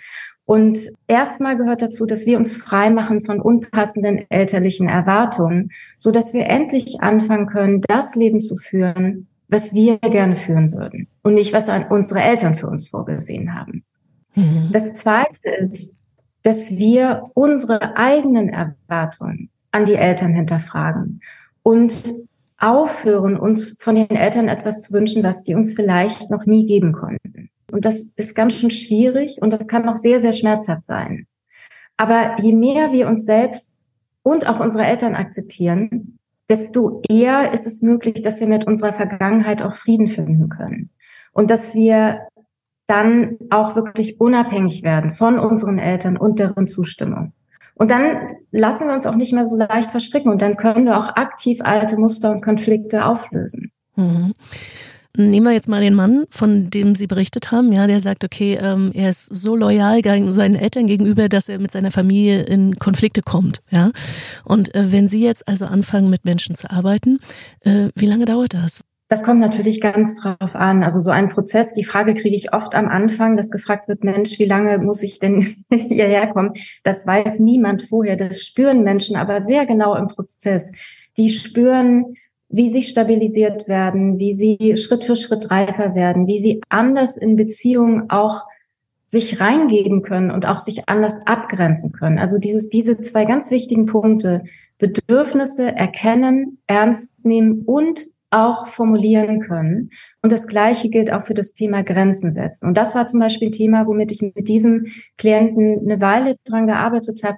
Und 0.47 0.79
erstmal 1.07 1.57
gehört 1.57 1.81
dazu, 1.81 2.05
dass 2.05 2.25
wir 2.25 2.37
uns 2.37 2.55
frei 2.55 2.89
machen 2.89 3.19
von 3.19 3.41
unpassenden 3.41 4.25
elterlichen 4.29 4.87
Erwartungen, 4.87 5.71
so 5.97 6.09
dass 6.09 6.33
wir 6.33 6.45
endlich 6.47 7.01
anfangen 7.01 7.47
können, 7.47 7.81
das 7.81 8.15
Leben 8.15 8.39
zu 8.39 8.55
führen, 8.55 9.27
was 9.49 9.73
wir 9.73 9.97
gerne 9.97 10.37
führen 10.37 10.71
würden 10.71 11.09
und 11.21 11.33
nicht, 11.33 11.51
was 11.51 11.67
unsere 11.89 12.21
Eltern 12.21 12.53
für 12.53 12.67
uns 12.67 12.87
vorgesehen 12.87 13.55
haben. 13.55 13.83
Mhm. 14.35 14.69
Das 14.71 14.93
zweite 14.93 15.49
ist, 15.59 15.97
dass 16.43 16.71
wir 16.71 17.29
unsere 17.33 17.97
eigenen 17.97 18.47
Erwartungen 18.47 19.49
an 19.71 19.83
die 19.83 19.95
Eltern 19.95 20.33
hinterfragen 20.33 21.19
und 21.61 22.13
aufhören, 22.57 23.37
uns 23.37 23.75
von 23.81 23.95
den 23.95 24.11
Eltern 24.11 24.47
etwas 24.47 24.83
zu 24.83 24.93
wünschen, 24.93 25.23
was 25.23 25.43
die 25.43 25.55
uns 25.55 25.75
vielleicht 25.75 26.29
noch 26.29 26.45
nie 26.45 26.65
geben 26.65 26.93
konnten. 26.93 27.36
Und 27.77 27.85
das 27.85 28.11
ist 28.15 28.33
ganz 28.33 28.55
schön 28.55 28.71
schwierig 28.71 29.37
und 29.39 29.53
das 29.53 29.67
kann 29.67 29.87
auch 29.87 29.93
sehr, 29.93 30.19
sehr 30.19 30.31
schmerzhaft 30.31 30.83
sein. 30.83 31.27
Aber 31.95 32.35
je 32.39 32.51
mehr 32.51 32.91
wir 32.91 33.07
uns 33.07 33.23
selbst 33.23 33.75
und 34.23 34.47
auch 34.47 34.59
unsere 34.59 34.83
Eltern 34.83 35.13
akzeptieren, 35.13 36.17
desto 36.49 37.03
eher 37.07 37.53
ist 37.53 37.67
es 37.67 37.83
möglich, 37.83 38.23
dass 38.23 38.39
wir 38.39 38.47
mit 38.47 38.65
unserer 38.65 38.93
Vergangenheit 38.93 39.61
auch 39.61 39.73
Frieden 39.73 40.07
finden 40.07 40.49
können. 40.49 40.89
Und 41.33 41.51
dass 41.51 41.75
wir 41.75 42.21
dann 42.87 43.37
auch 43.51 43.75
wirklich 43.75 44.19
unabhängig 44.19 44.81
werden 44.81 45.13
von 45.13 45.37
unseren 45.37 45.77
Eltern 45.77 46.17
und 46.17 46.39
deren 46.39 46.65
Zustimmung. 46.65 47.33
Und 47.75 47.91
dann 47.91 48.37
lassen 48.49 48.87
wir 48.87 48.95
uns 48.95 49.05
auch 49.05 49.13
nicht 49.13 49.33
mehr 49.33 49.45
so 49.45 49.55
leicht 49.55 49.91
verstricken 49.91 50.31
und 50.31 50.41
dann 50.41 50.57
können 50.57 50.85
wir 50.85 50.97
auch 50.97 51.09
aktiv 51.15 51.59
alte 51.61 51.99
Muster 51.99 52.31
und 52.31 52.41
Konflikte 52.41 53.05
auflösen. 53.05 53.71
Mhm. 53.95 54.33
Nehmen 55.15 55.45
wir 55.45 55.53
jetzt 55.53 55.67
mal 55.67 55.81
den 55.81 55.93
Mann, 55.93 56.25
von 56.29 56.69
dem 56.69 56.95
Sie 56.95 57.07
berichtet 57.07 57.51
haben, 57.51 57.71
ja, 57.71 57.87
der 57.87 57.99
sagt, 57.99 58.23
okay, 58.23 58.57
ähm, 58.61 58.91
er 58.93 59.09
ist 59.09 59.25
so 59.33 59.55
loyal 59.55 60.01
seinen 60.03 60.55
Eltern 60.55 60.87
gegenüber, 60.87 61.29
dass 61.29 61.49
er 61.49 61.59
mit 61.59 61.71
seiner 61.71 61.91
Familie 61.91 62.43
in 62.43 62.77
Konflikte 62.77 63.21
kommt, 63.21 63.61
ja. 63.71 63.91
Und 64.43 64.73
äh, 64.75 64.91
wenn 64.91 65.07
Sie 65.07 65.23
jetzt 65.23 65.47
also 65.47 65.65
anfangen, 65.65 66.09
mit 66.09 66.25
Menschen 66.25 66.55
zu 66.55 66.69
arbeiten, 66.69 67.19
äh, 67.61 67.89
wie 67.95 68.05
lange 68.05 68.25
dauert 68.25 68.53
das? 68.53 68.81
Das 69.09 69.23
kommt 69.23 69.39
natürlich 69.39 69.79
ganz 69.79 70.19
drauf 70.19 70.53
an. 70.53 70.83
Also 70.83 70.99
so 70.99 71.11
ein 71.11 71.29
Prozess, 71.29 71.73
die 71.73 71.85
Frage 71.85 72.13
kriege 72.13 72.35
ich 72.35 72.53
oft 72.53 72.75
am 72.75 72.89
Anfang, 72.89 73.37
dass 73.37 73.51
gefragt 73.51 73.87
wird, 73.87 74.03
Mensch, 74.03 74.37
wie 74.37 74.45
lange 74.45 74.79
muss 74.79 75.01
ich 75.01 75.19
denn 75.19 75.55
hierher 75.71 76.27
kommen? 76.27 76.53
Das 76.83 77.07
weiß 77.07 77.39
niemand 77.39 77.83
vorher. 77.83 78.17
Das 78.17 78.43
spüren 78.43 78.83
Menschen 78.83 79.15
aber 79.15 79.39
sehr 79.39 79.65
genau 79.65 79.95
im 79.95 80.07
Prozess. 80.07 80.73
Die 81.15 81.29
spüren, 81.29 82.15
wie 82.49 82.69
sie 82.69 82.81
stabilisiert 82.81 83.67
werden, 83.67 84.19
wie 84.19 84.33
sie 84.33 84.77
Schritt 84.77 85.03
für 85.03 85.15
Schritt 85.15 85.51
reifer 85.51 85.95
werden, 85.95 86.27
wie 86.27 86.39
sie 86.39 86.61
anders 86.69 87.17
in 87.17 87.35
Beziehungen 87.35 88.09
auch 88.09 88.43
sich 89.05 89.39
reingeben 89.39 90.01
können 90.01 90.31
und 90.31 90.45
auch 90.45 90.59
sich 90.59 90.89
anders 90.89 91.21
abgrenzen 91.25 91.93
können. 91.93 92.19
Also 92.19 92.39
dieses, 92.39 92.69
diese 92.69 92.99
zwei 92.99 93.25
ganz 93.25 93.51
wichtigen 93.51 93.85
Punkte, 93.85 94.43
Bedürfnisse 94.77 95.71
erkennen, 95.71 96.59
ernst 96.67 97.25
nehmen 97.25 97.63
und 97.65 98.05
auch 98.29 98.67
formulieren 98.67 99.39
können. 99.39 99.91
Und 100.21 100.33
das 100.33 100.47
Gleiche 100.47 100.89
gilt 100.89 101.11
auch 101.13 101.23
für 101.23 101.33
das 101.33 101.53
Thema 101.53 101.83
Grenzen 101.83 102.33
setzen. 102.33 102.67
Und 102.67 102.77
das 102.77 102.95
war 102.95 103.07
zum 103.07 103.21
Beispiel 103.21 103.47
ein 103.47 103.53
Thema, 103.53 103.87
womit 103.87 104.11
ich 104.11 104.21
mit 104.21 104.49
diesem 104.49 104.87
Klienten 105.17 105.79
eine 105.79 106.01
Weile 106.01 106.35
dran 106.43 106.67
gearbeitet 106.67 107.23
habe. 107.23 107.37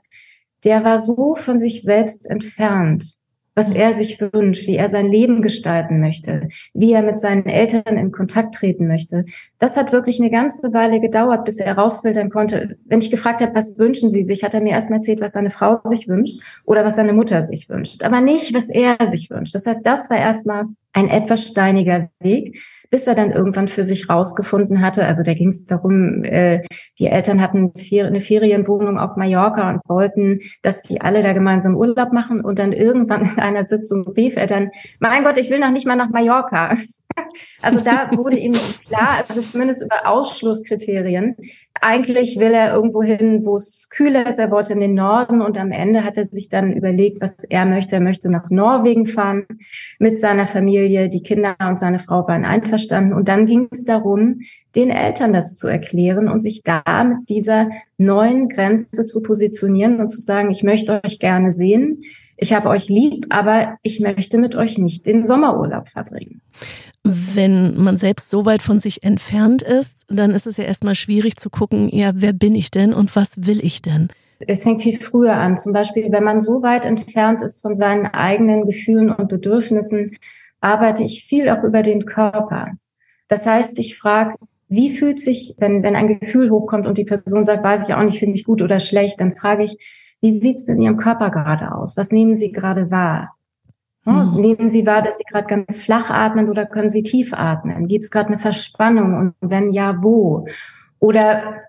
Der 0.63 0.83
war 0.83 0.97
so 0.99 1.35
von 1.35 1.59
sich 1.59 1.83
selbst 1.83 2.27
entfernt, 2.29 3.18
was 3.59 3.71
er 3.71 3.93
sich 3.93 4.21
wünscht, 4.21 4.67
wie 4.67 4.77
er 4.77 4.87
sein 4.87 5.05
Leben 5.05 5.41
gestalten 5.41 5.99
möchte, 5.99 6.47
wie 6.73 6.93
er 6.93 7.03
mit 7.03 7.19
seinen 7.19 7.45
Eltern 7.45 7.97
in 7.97 8.13
Kontakt 8.13 8.55
treten 8.55 8.87
möchte. 8.87 9.25
Das 9.57 9.75
hat 9.75 9.91
wirklich 9.91 10.17
eine 10.21 10.31
ganze 10.31 10.71
Weile 10.73 11.01
gedauert, 11.01 11.43
bis 11.43 11.59
er 11.59 11.65
herausfiltern 11.65 12.29
konnte. 12.29 12.77
Wenn 12.85 13.01
ich 13.01 13.11
gefragt 13.11 13.41
habe, 13.41 13.53
was 13.53 13.77
wünschen 13.77 14.11
Sie 14.11 14.23
sich, 14.23 14.45
hat 14.45 14.53
er 14.53 14.61
mir 14.61 14.71
erstmal 14.71 14.99
erzählt, 14.99 15.19
was 15.19 15.33
seine 15.33 15.49
Frau 15.49 15.73
sich 15.83 16.07
wünscht 16.07 16.39
oder 16.63 16.85
was 16.85 16.95
seine 16.95 17.11
Mutter 17.11 17.41
sich 17.41 17.67
wünscht, 17.67 18.05
aber 18.05 18.21
nicht, 18.21 18.53
was 18.53 18.69
er 18.69 18.95
sich 19.05 19.29
wünscht. 19.29 19.53
Das 19.53 19.65
heißt, 19.65 19.85
das 19.85 20.09
war 20.09 20.17
erstmal 20.17 20.67
ein 20.93 21.09
etwas 21.09 21.45
steiniger 21.45 22.09
Weg 22.21 22.61
bis 22.89 23.07
er 23.07 23.15
dann 23.15 23.31
irgendwann 23.31 23.67
für 23.67 23.83
sich 23.83 24.09
rausgefunden 24.09 24.81
hatte. 24.81 25.05
Also 25.05 25.23
da 25.23 25.33
ging 25.33 25.49
es 25.49 25.65
darum, 25.65 26.23
äh, 26.23 26.63
die 26.97 27.07
Eltern 27.07 27.41
hatten 27.41 27.73
eine 27.91 28.19
Ferienwohnung 28.19 28.97
auf 28.99 29.15
Mallorca 29.15 29.69
und 29.69 29.81
wollten, 29.87 30.39
dass 30.61 30.81
die 30.81 31.01
alle 31.01 31.23
da 31.23 31.33
gemeinsam 31.33 31.75
Urlaub 31.75 32.13
machen. 32.13 32.41
Und 32.41 32.59
dann 32.59 32.71
irgendwann 32.71 33.21
in 33.21 33.39
einer 33.39 33.65
Sitzung 33.65 34.07
rief 34.15 34.35
er 34.35 34.47
dann, 34.47 34.71
mein 34.99 35.23
Gott, 35.23 35.37
ich 35.37 35.49
will 35.49 35.59
noch 35.59 35.71
nicht 35.71 35.87
mal 35.87 35.95
nach 35.95 36.09
Mallorca. 36.09 36.77
Also 37.61 37.81
da 37.81 38.09
wurde 38.15 38.37
ihm 38.37 38.53
klar, 38.87 39.23
also 39.27 39.41
zumindest 39.41 39.83
über 39.83 40.07
Ausschlusskriterien, 40.07 41.35
eigentlich 41.81 42.37
will 42.37 42.53
er 42.53 42.73
irgendwo 42.73 43.01
hin, 43.03 43.45
wo 43.45 43.55
es 43.55 43.87
kühler 43.89 44.27
ist. 44.27 44.39
Er 44.39 44.51
wollte 44.51 44.73
in 44.73 44.79
den 44.79 44.95
Norden 44.95 45.41
und 45.41 45.57
am 45.57 45.71
Ende 45.71 46.03
hat 46.03 46.17
er 46.17 46.25
sich 46.25 46.49
dann 46.49 46.73
überlegt, 46.73 47.21
was 47.21 47.43
er 47.43 47.65
möchte. 47.65 47.95
Er 47.95 48.01
möchte 48.01 48.29
nach 48.29 48.49
Norwegen 48.49 49.05
fahren 49.05 49.45
mit 49.97 50.17
seiner 50.17 50.47
Familie. 50.47 51.09
Die 51.09 51.23
Kinder 51.23 51.55
und 51.59 51.77
seine 51.77 51.99
Frau 51.99 52.27
waren 52.27 52.45
einverstanden. 52.45 53.13
Und 53.13 53.27
dann 53.27 53.45
ging 53.45 53.67
es 53.71 53.85
darum, 53.85 54.41
den 54.75 54.89
Eltern 54.89 55.33
das 55.33 55.57
zu 55.57 55.67
erklären 55.67 56.27
und 56.27 56.41
sich 56.41 56.63
da 56.63 56.83
mit 57.03 57.29
dieser 57.29 57.69
neuen 57.97 58.49
Grenze 58.49 59.05
zu 59.05 59.21
positionieren 59.23 59.99
und 59.99 60.09
zu 60.09 60.19
sagen, 60.19 60.51
ich 60.51 60.63
möchte 60.63 61.01
euch 61.03 61.19
gerne 61.19 61.51
sehen. 61.51 62.03
Ich 62.41 62.53
habe 62.53 62.69
euch 62.69 62.87
lieb, 62.87 63.25
aber 63.29 63.77
ich 63.83 63.99
möchte 63.99 64.37
mit 64.37 64.55
euch 64.55 64.77
nicht 64.77 65.05
den 65.05 65.25
Sommerurlaub 65.25 65.89
verbringen. 65.89 66.41
Wenn 67.03 67.75
man 67.75 67.97
selbst 67.97 68.29
so 68.29 68.45
weit 68.45 68.61
von 68.61 68.79
sich 68.79 69.03
entfernt 69.03 69.61
ist, 69.61 70.05
dann 70.07 70.31
ist 70.31 70.47
es 70.47 70.55
ja 70.55 70.63
erstmal 70.63 70.95
schwierig 70.95 71.35
zu 71.35 71.49
gucken, 71.49 71.89
ja, 71.91 72.11
wer 72.13 72.31
bin 72.31 72.55
ich 72.55 72.71
denn 72.71 72.93
und 72.93 73.13
was 73.15 73.45
will 73.45 73.59
ich 73.61 73.81
denn? 73.81 74.07
Es 74.47 74.63
fängt 74.63 74.81
viel 74.81 74.97
früher 74.97 75.33
an. 75.33 75.57
Zum 75.57 75.73
Beispiel, 75.73 76.13
wenn 76.13 76.23
man 76.23 76.39
so 76.39 76.61
weit 76.61 76.85
entfernt 76.85 77.41
ist 77.41 77.61
von 77.61 77.75
seinen 77.75 78.05
eigenen 78.05 78.65
Gefühlen 78.65 79.11
und 79.11 79.27
Bedürfnissen, 79.27 80.15
arbeite 80.61 81.03
ich 81.03 81.25
viel 81.25 81.49
auch 81.49 81.63
über 81.63 81.83
den 81.83 82.05
Körper. 82.05 82.71
Das 83.27 83.45
heißt, 83.45 83.77
ich 83.79 83.97
frage, 83.97 84.35
wie 84.69 84.91
fühlt 84.91 85.19
sich, 85.19 85.55
wenn, 85.57 85.83
wenn 85.83 85.97
ein 85.97 86.19
Gefühl 86.19 86.51
hochkommt 86.51 86.87
und 86.87 86.97
die 86.97 87.03
Person 87.03 87.43
sagt, 87.43 87.63
weiß 87.63 87.89
ich 87.89 87.95
auch 87.95 88.03
nicht, 88.03 88.19
finde 88.19 88.35
ich 88.35 88.45
gut 88.45 88.61
oder 88.61 88.79
schlecht, 88.79 89.19
dann 89.19 89.35
frage 89.35 89.65
ich, 89.65 89.77
wie 90.21 90.31
sieht 90.31 90.57
es 90.57 90.67
in 90.67 90.81
Ihrem 90.81 90.97
Körper 90.97 91.29
gerade 91.29 91.73
aus? 91.73 91.97
Was 91.97 92.11
nehmen 92.11 92.35
Sie 92.35 92.51
gerade 92.51 92.91
wahr? 92.91 93.35
Mhm. 94.05 94.39
Nehmen 94.39 94.69
Sie 94.69 94.85
wahr, 94.85 95.01
dass 95.01 95.17
Sie 95.17 95.23
gerade 95.23 95.47
ganz 95.47 95.81
flach 95.81 96.09
atmen 96.09 96.49
oder 96.49 96.65
können 96.65 96.89
Sie 96.89 97.03
tief 97.03 97.33
atmen? 97.33 97.87
Gibt 97.87 98.05
es 98.05 98.11
gerade 98.11 98.29
eine 98.29 98.39
Verspannung 98.39 99.15
und 99.15 99.35
wenn 99.41 99.69
ja, 99.69 100.01
wo? 100.01 100.47
Oder 100.99 101.61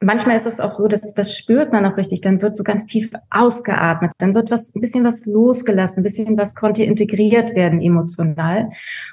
manchmal 0.00 0.36
ist 0.36 0.46
es 0.46 0.60
auch 0.60 0.72
so, 0.72 0.88
dass 0.88 1.14
das 1.14 1.36
spürt 1.36 1.72
man 1.72 1.86
auch 1.86 1.96
richtig, 1.96 2.20
dann 2.20 2.42
wird 2.42 2.56
so 2.56 2.64
ganz 2.64 2.86
tief 2.86 3.10
ausgeatmet, 3.30 4.12
dann 4.18 4.34
wird 4.34 4.50
was, 4.50 4.74
ein 4.74 4.80
bisschen 4.80 5.04
was 5.04 5.26
losgelassen, 5.26 6.00
ein 6.00 6.04
bisschen 6.04 6.36
was 6.36 6.54
konnte 6.54 6.84
integriert 6.84 7.54
werden 7.54 7.80
emotional. 7.80 8.70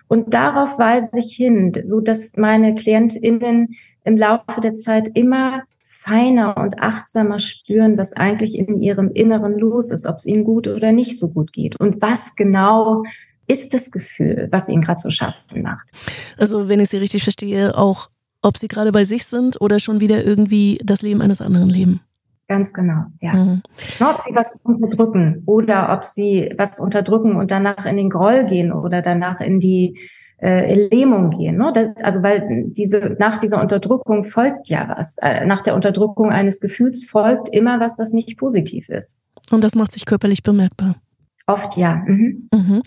Und 0.07 0.33
darauf 0.33 0.77
weise 0.77 1.19
ich 1.19 1.35
hin, 1.35 1.71
so 1.83 2.01
dass 2.01 2.35
meine 2.37 2.73
KlientInnen 2.73 3.75
im 4.03 4.17
Laufe 4.17 4.61
der 4.61 4.73
Zeit 4.73 5.09
immer 5.13 5.63
feiner 6.03 6.57
und 6.57 6.79
achtsamer 6.79 7.39
spüren, 7.39 7.97
was 7.97 8.13
eigentlich 8.13 8.57
in 8.57 8.81
ihrem 8.81 9.11
Inneren 9.11 9.57
los 9.57 9.91
ist, 9.91 10.05
ob 10.05 10.17
es 10.17 10.25
ihnen 10.25 10.43
gut 10.43 10.67
oder 10.67 10.91
nicht 10.91 11.17
so 11.17 11.31
gut 11.31 11.53
geht 11.53 11.79
und 11.79 12.01
was 12.01 12.35
genau 12.35 13.03
ist 13.47 13.73
das 13.73 13.91
Gefühl, 13.91 14.47
was 14.51 14.69
ihnen 14.69 14.81
gerade 14.81 14.99
so 14.99 15.09
schaffen 15.09 15.61
macht. 15.61 15.89
Also 16.37 16.69
wenn 16.69 16.79
ich 16.79 16.89
Sie 16.89 16.97
richtig 16.97 17.23
verstehe, 17.23 17.77
auch 17.77 18.09
ob 18.41 18.57
Sie 18.57 18.67
gerade 18.67 18.91
bei 18.91 19.05
sich 19.05 19.25
sind 19.25 19.59
oder 19.61 19.79
schon 19.79 19.99
wieder 19.99 20.23
irgendwie 20.23 20.79
das 20.83 21.01
Leben 21.01 21.21
eines 21.21 21.41
anderen 21.41 21.69
leben. 21.69 22.01
Ganz 22.47 22.73
genau, 22.73 23.05
ja. 23.21 23.33
Mhm. 23.33 23.61
Ob 24.01 24.21
sie 24.21 24.35
was 24.35 24.59
unterdrücken 24.63 25.43
oder 25.45 25.93
ob 25.93 26.03
sie 26.03 26.53
was 26.57 26.79
unterdrücken 26.79 27.37
und 27.37 27.51
danach 27.51 27.85
in 27.85 27.95
den 27.95 28.09
Groll 28.09 28.45
gehen 28.45 28.73
oder 28.73 29.01
danach 29.01 29.39
in 29.39 29.59
die 29.59 29.97
äh, 30.43 30.87
Lähmung 30.89 31.29
gehen. 31.31 31.57
Ne? 31.57 31.71
Das, 31.73 31.89
also 32.03 32.21
weil 32.21 32.65
diese 32.67 33.15
nach 33.17 33.37
dieser 33.37 33.61
Unterdrückung 33.61 34.25
folgt 34.25 34.67
ja 34.67 34.93
was. 34.95 35.17
Äh, 35.21 35.45
nach 35.45 35.61
der 35.61 35.73
Unterdrückung 35.73 36.31
eines 36.31 36.59
Gefühls 36.59 37.05
folgt 37.05 37.49
immer 37.49 37.79
was, 37.79 37.97
was 37.97 38.11
nicht 38.11 38.37
positiv 38.37 38.89
ist. 38.89 39.19
Und 39.51 39.63
das 39.63 39.75
macht 39.75 39.91
sich 39.91 40.05
körperlich 40.05 40.43
bemerkbar. 40.43 40.95
Oft 41.47 41.77
ja. 41.77 42.03
Mhm. 42.05 42.49
Mhm. 42.53 42.81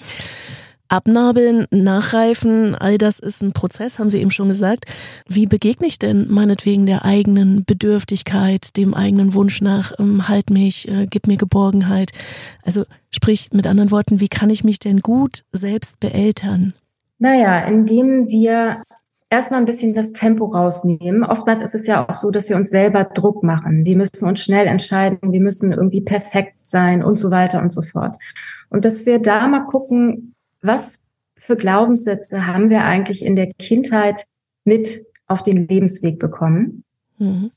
Abnabeln, 0.89 1.67
Nachreifen, 1.71 2.77
all 2.77 2.97
das 2.97 3.19
ist 3.19 3.43
ein 3.43 3.53
Prozess, 3.53 3.99
haben 3.99 4.09
Sie 4.09 4.21
eben 4.21 4.31
schon 4.31 4.49
gesagt. 4.49 4.85
Wie 5.29 5.47
begegne 5.47 5.89
ich 5.89 5.99
denn 5.99 6.29
meinetwegen 6.31 6.87
der 6.87 7.05
eigenen 7.05 7.65
Bedürftigkeit, 7.65 8.77
dem 8.77 8.95
eigenen 8.95 9.35
Wunsch 9.35 9.61
nach, 9.61 9.93
ähm, 9.99 10.29
halt 10.29 10.51
mich, 10.51 10.87
äh, 10.89 11.07
gib 11.11 11.27
mir 11.27 11.39
Geborgenheit? 11.39 12.13
Also 12.63 12.85
sprich 13.11 13.49
mit 13.53 13.67
anderen 13.67 13.91
Worten, 13.91 14.21
wie 14.21 14.29
kann 14.29 14.51
ich 14.51 14.63
mich 14.63 14.79
denn 14.79 15.01
gut 15.01 15.43
selbst 15.51 15.99
beeltern? 15.99 16.75
Naja, 17.19 17.61
indem 17.61 18.29
wir 18.29 18.83
erstmal 19.31 19.61
ein 19.61 19.67
bisschen 19.67 19.95
das 19.95 20.13
Tempo 20.13 20.45
rausnehmen. 20.45 21.25
Oftmals 21.25 21.63
ist 21.63 21.75
es 21.75 21.87
ja 21.87 22.09
auch 22.09 22.15
so, 22.15 22.31
dass 22.31 22.49
wir 22.49 22.57
uns 22.57 22.71
selber 22.71 23.05
Druck 23.05 23.43
machen. 23.43 23.85
Wir 23.85 23.97
müssen 23.97 24.29
uns 24.29 24.41
schnell 24.41 24.67
entscheiden, 24.67 25.33
wir 25.33 25.41
müssen 25.41 25.73
irgendwie 25.73 26.01
perfekt 26.01 26.67
sein 26.67 27.03
und 27.03 27.19
so 27.19 27.31
weiter 27.31 27.61
und 27.61 27.73
so 27.73 27.83
fort. 27.83 28.17
Und 28.69 28.85
dass 28.85 29.07
wir 29.07 29.19
da 29.19 29.47
mal 29.49 29.67
gucken, 29.67 30.35
was 30.63 31.01
für 31.37 31.57
Glaubenssätze 31.57 32.47
haben 32.47 32.71
wir 32.71 32.85
eigentlich 32.85 33.25
in 33.25 33.37
der 33.37 33.53
Kindheit 33.55 34.25
mit 34.65 35.05
auf 35.27 35.43
den 35.43 35.69
Lebensweg 35.69 36.19
bekommen? 36.19 36.85
Mhm. 37.19 37.51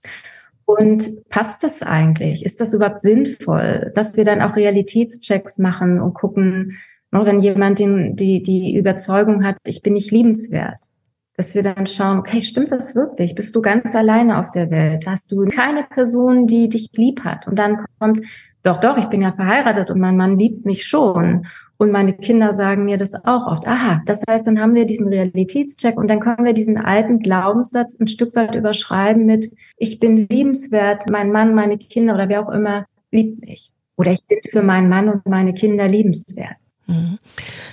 Und 0.66 1.28
passt 1.30 1.64
das 1.64 1.82
eigentlich? 1.82 2.46
Ist 2.46 2.62
das 2.62 2.76
überhaupt 2.76 3.00
sinnvoll, 3.00 3.92
dass 3.96 4.18
wir 4.18 4.26
dann 4.26 4.42
auch 4.42 4.56
Realitätschecks 4.56 5.58
machen 5.58 6.00
und 6.00 6.14
gucken, 6.14 6.78
wenn 7.12 7.40
jemand 7.40 7.80
den, 7.80 8.16
die, 8.16 8.42
die 8.42 8.76
Überzeugung 8.76 9.44
hat, 9.44 9.58
ich 9.66 9.82
bin 9.82 9.94
nicht 9.94 10.12
liebenswert, 10.12 10.90
dass 11.36 11.56
wir 11.56 11.64
dann 11.64 11.88
schauen, 11.88 12.20
okay, 12.20 12.42
stimmt 12.42 12.72
das 12.72 12.96
wirklich? 12.96 13.34
Bist 13.34 13.56
du 13.56 13.62
ganz 13.62 13.96
alleine 13.96 14.40
auf 14.40 14.52
der 14.52 14.70
Welt? 14.70 15.08
Hast 15.08 15.32
du 15.32 15.46
keine 15.46 15.84
Person, 15.84 16.48
die 16.48 16.70
dich 16.70 16.90
lieb 16.96 17.24
hat? 17.24 17.48
Und 17.48 17.58
dann 17.58 17.86
kommt, 17.98 18.22
doch, 18.62 18.80
doch, 18.80 18.98
ich 18.98 19.06
bin 19.06 19.22
ja 19.22 19.32
verheiratet 19.32 19.90
und 19.90 20.00
mein 20.00 20.18
Mann 20.18 20.38
liebt 20.38 20.66
mich 20.66 20.86
schon. 20.86 21.48
Und 21.78 21.92
meine 21.92 22.14
Kinder 22.14 22.52
sagen 22.52 22.84
mir 22.84 22.98
das 22.98 23.16
auch 23.16 23.48
oft. 23.48 23.66
Aha, 23.66 24.02
das 24.06 24.24
heißt, 24.30 24.46
dann 24.48 24.60
haben 24.60 24.76
wir 24.76 24.86
diesen 24.86 25.08
Realitätscheck 25.08 25.98
und 25.98 26.10
dann 26.10 26.20
können 26.20 26.44
wir 26.44 26.52
diesen 26.52 26.78
alten 26.78 27.20
Glaubenssatz 27.20 27.98
ein 27.98 28.10
Stück 28.10 28.36
weit 28.36 28.54
überschreiben 28.54 29.26
mit, 29.26 29.50
ich 29.78 29.98
bin 30.02 30.28
liebenswert, 30.30 31.10
mein 31.10 31.32
Mann, 31.32 31.56
meine 31.56 31.78
Kinder 31.78 32.16
oder 32.16 32.28
wer 32.28 32.42
auch 32.42 32.50
immer 32.50 32.86
liebt 33.12 33.40
mich. 33.40 33.72
Oder 33.96 34.12
ich 34.12 34.26
bin 34.28 34.40
für 34.52 34.62
meinen 34.62 34.90
Mann 34.90 35.08
und 35.08 35.26
meine 35.26 35.54
Kinder 35.54 35.88
liebenswert. 35.88 36.58
Mhm. 36.90 37.20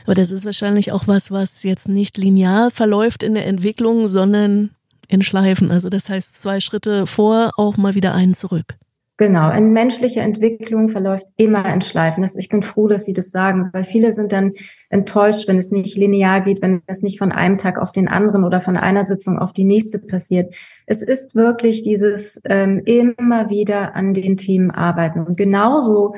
Aber 0.04 0.14
das 0.14 0.30
ist 0.30 0.44
wahrscheinlich 0.44 0.92
auch 0.92 1.08
was, 1.08 1.30
was 1.30 1.62
jetzt 1.62 1.88
nicht 1.88 2.18
linear 2.18 2.70
verläuft 2.70 3.22
in 3.22 3.34
der 3.34 3.46
Entwicklung, 3.46 4.08
sondern 4.08 4.70
in 5.08 5.22
Schleifen. 5.22 5.70
Also 5.70 5.88
das 5.88 6.08
heißt 6.08 6.40
zwei 6.40 6.60
Schritte 6.60 7.06
vor, 7.06 7.52
auch 7.56 7.76
mal 7.76 7.94
wieder 7.94 8.14
einen 8.14 8.34
zurück. 8.34 8.76
Genau, 9.18 9.48
eine 9.48 9.68
menschliche 9.68 10.20
Entwicklung 10.20 10.90
verläuft 10.90 11.24
immer 11.38 11.72
in 11.72 11.80
Schleifen. 11.80 12.22
ich 12.38 12.50
bin 12.50 12.60
froh, 12.60 12.86
dass 12.86 13.06
Sie 13.06 13.14
das 13.14 13.30
sagen, 13.30 13.70
weil 13.72 13.84
viele 13.84 14.12
sind 14.12 14.30
dann 14.30 14.52
enttäuscht, 14.90 15.48
wenn 15.48 15.56
es 15.56 15.72
nicht 15.72 15.96
linear 15.96 16.42
geht, 16.42 16.60
wenn 16.60 16.82
es 16.86 17.00
nicht 17.00 17.18
von 17.18 17.32
einem 17.32 17.56
Tag 17.56 17.78
auf 17.78 17.92
den 17.92 18.08
anderen 18.08 18.44
oder 18.44 18.60
von 18.60 18.76
einer 18.76 19.04
Sitzung 19.04 19.38
auf 19.38 19.54
die 19.54 19.64
nächste 19.64 20.00
passiert. 20.00 20.54
Es 20.84 21.00
ist 21.00 21.34
wirklich 21.34 21.82
dieses 21.82 22.42
ähm, 22.44 22.82
immer 22.84 23.48
wieder 23.48 23.94
an 23.94 24.12
den 24.12 24.36
Themen 24.36 24.70
arbeiten. 24.70 25.20
Und 25.20 25.38
genauso 25.38 26.14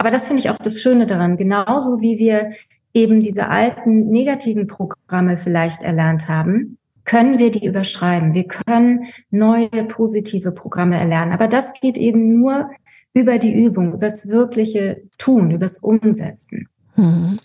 aber 0.00 0.10
das 0.10 0.26
finde 0.26 0.40
ich 0.40 0.48
auch 0.48 0.56
das 0.56 0.80
Schöne 0.80 1.06
daran. 1.06 1.36
Genauso 1.36 2.00
wie 2.00 2.18
wir 2.18 2.52
eben 2.94 3.20
diese 3.20 3.48
alten 3.48 4.08
negativen 4.08 4.66
Programme 4.66 5.36
vielleicht 5.36 5.82
erlernt 5.82 6.26
haben, 6.26 6.78
können 7.04 7.38
wir 7.38 7.50
die 7.50 7.66
überschreiben. 7.66 8.32
Wir 8.32 8.44
können 8.44 9.08
neue 9.30 9.68
positive 9.88 10.52
Programme 10.52 10.98
erlernen. 10.98 11.34
Aber 11.34 11.48
das 11.48 11.74
geht 11.82 11.98
eben 11.98 12.40
nur 12.40 12.70
über 13.12 13.38
die 13.38 13.52
Übung, 13.52 13.92
über 13.92 14.06
das 14.06 14.26
wirkliche 14.26 15.02
Tun, 15.18 15.50
über 15.50 15.66
das 15.66 15.76
Umsetzen. 15.76 16.66
Hm. 16.94 17.38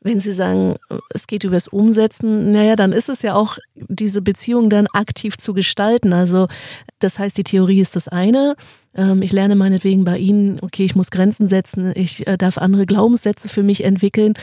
wenn 0.00 0.20
Sie 0.20 0.32
sagen, 0.32 0.76
es 1.10 1.26
geht 1.26 1.44
übers 1.44 1.68
Umsetzen, 1.68 2.50
naja, 2.50 2.76
dann 2.76 2.92
ist 2.92 3.10
es 3.10 3.20
ja 3.20 3.34
auch, 3.34 3.58
diese 3.74 4.22
Beziehung 4.22 4.70
dann 4.70 4.86
aktiv 4.94 5.36
zu 5.36 5.52
gestalten. 5.52 6.14
Also 6.14 6.48
das 6.98 7.18
heißt, 7.18 7.36
die 7.36 7.44
Theorie 7.44 7.80
ist 7.80 7.94
das 7.94 8.08
eine. 8.08 8.56
Ähm, 8.94 9.22
ich 9.22 9.32
lerne 9.32 9.56
meinetwegen 9.56 10.04
bei 10.04 10.18
Ihnen, 10.18 10.58
okay, 10.62 10.84
ich 10.84 10.96
muss 10.96 11.10
Grenzen 11.10 11.46
setzen, 11.46 11.92
ich 11.94 12.26
äh, 12.26 12.36
darf 12.36 12.58
andere 12.58 12.86
Glaubenssätze 12.86 13.48
für 13.48 13.62
mich 13.62 13.84
entwickeln. 13.84 14.34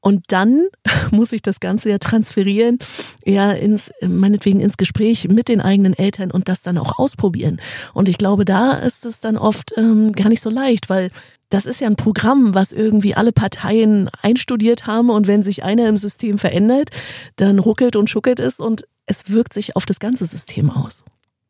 Und 0.00 0.24
dann 0.28 0.66
muss 1.10 1.32
ich 1.32 1.42
das 1.42 1.60
Ganze 1.60 1.90
ja 1.90 1.98
transferieren, 1.98 2.78
ja, 3.24 3.50
ins, 3.50 3.90
meinetwegen 4.00 4.60
ins 4.60 4.76
Gespräch 4.76 5.28
mit 5.28 5.48
den 5.48 5.60
eigenen 5.60 5.94
Eltern 5.94 6.30
und 6.30 6.48
das 6.48 6.62
dann 6.62 6.78
auch 6.78 6.98
ausprobieren. 6.98 7.60
Und 7.94 8.08
ich 8.08 8.18
glaube, 8.18 8.44
da 8.44 8.74
ist 8.74 9.04
es 9.04 9.20
dann 9.20 9.36
oft 9.36 9.74
ähm, 9.76 10.12
gar 10.12 10.28
nicht 10.28 10.40
so 10.40 10.50
leicht, 10.50 10.88
weil 10.88 11.10
das 11.50 11.64
ist 11.66 11.80
ja 11.80 11.86
ein 11.86 11.96
Programm, 11.96 12.54
was 12.54 12.72
irgendwie 12.72 13.14
alle 13.14 13.32
Parteien 13.32 14.10
einstudiert 14.22 14.86
haben 14.86 15.08
und 15.10 15.26
wenn 15.26 15.40
sich 15.40 15.64
einer 15.64 15.88
im 15.88 15.96
System 15.96 16.38
verändert, 16.38 16.90
dann 17.36 17.58
ruckelt 17.58 17.96
und 17.96 18.10
schuckelt 18.10 18.38
es 18.38 18.60
und 18.60 18.82
es 19.06 19.32
wirkt 19.32 19.54
sich 19.54 19.74
auf 19.74 19.86
das 19.86 19.98
ganze 19.98 20.26
System 20.26 20.70
aus. 20.70 21.04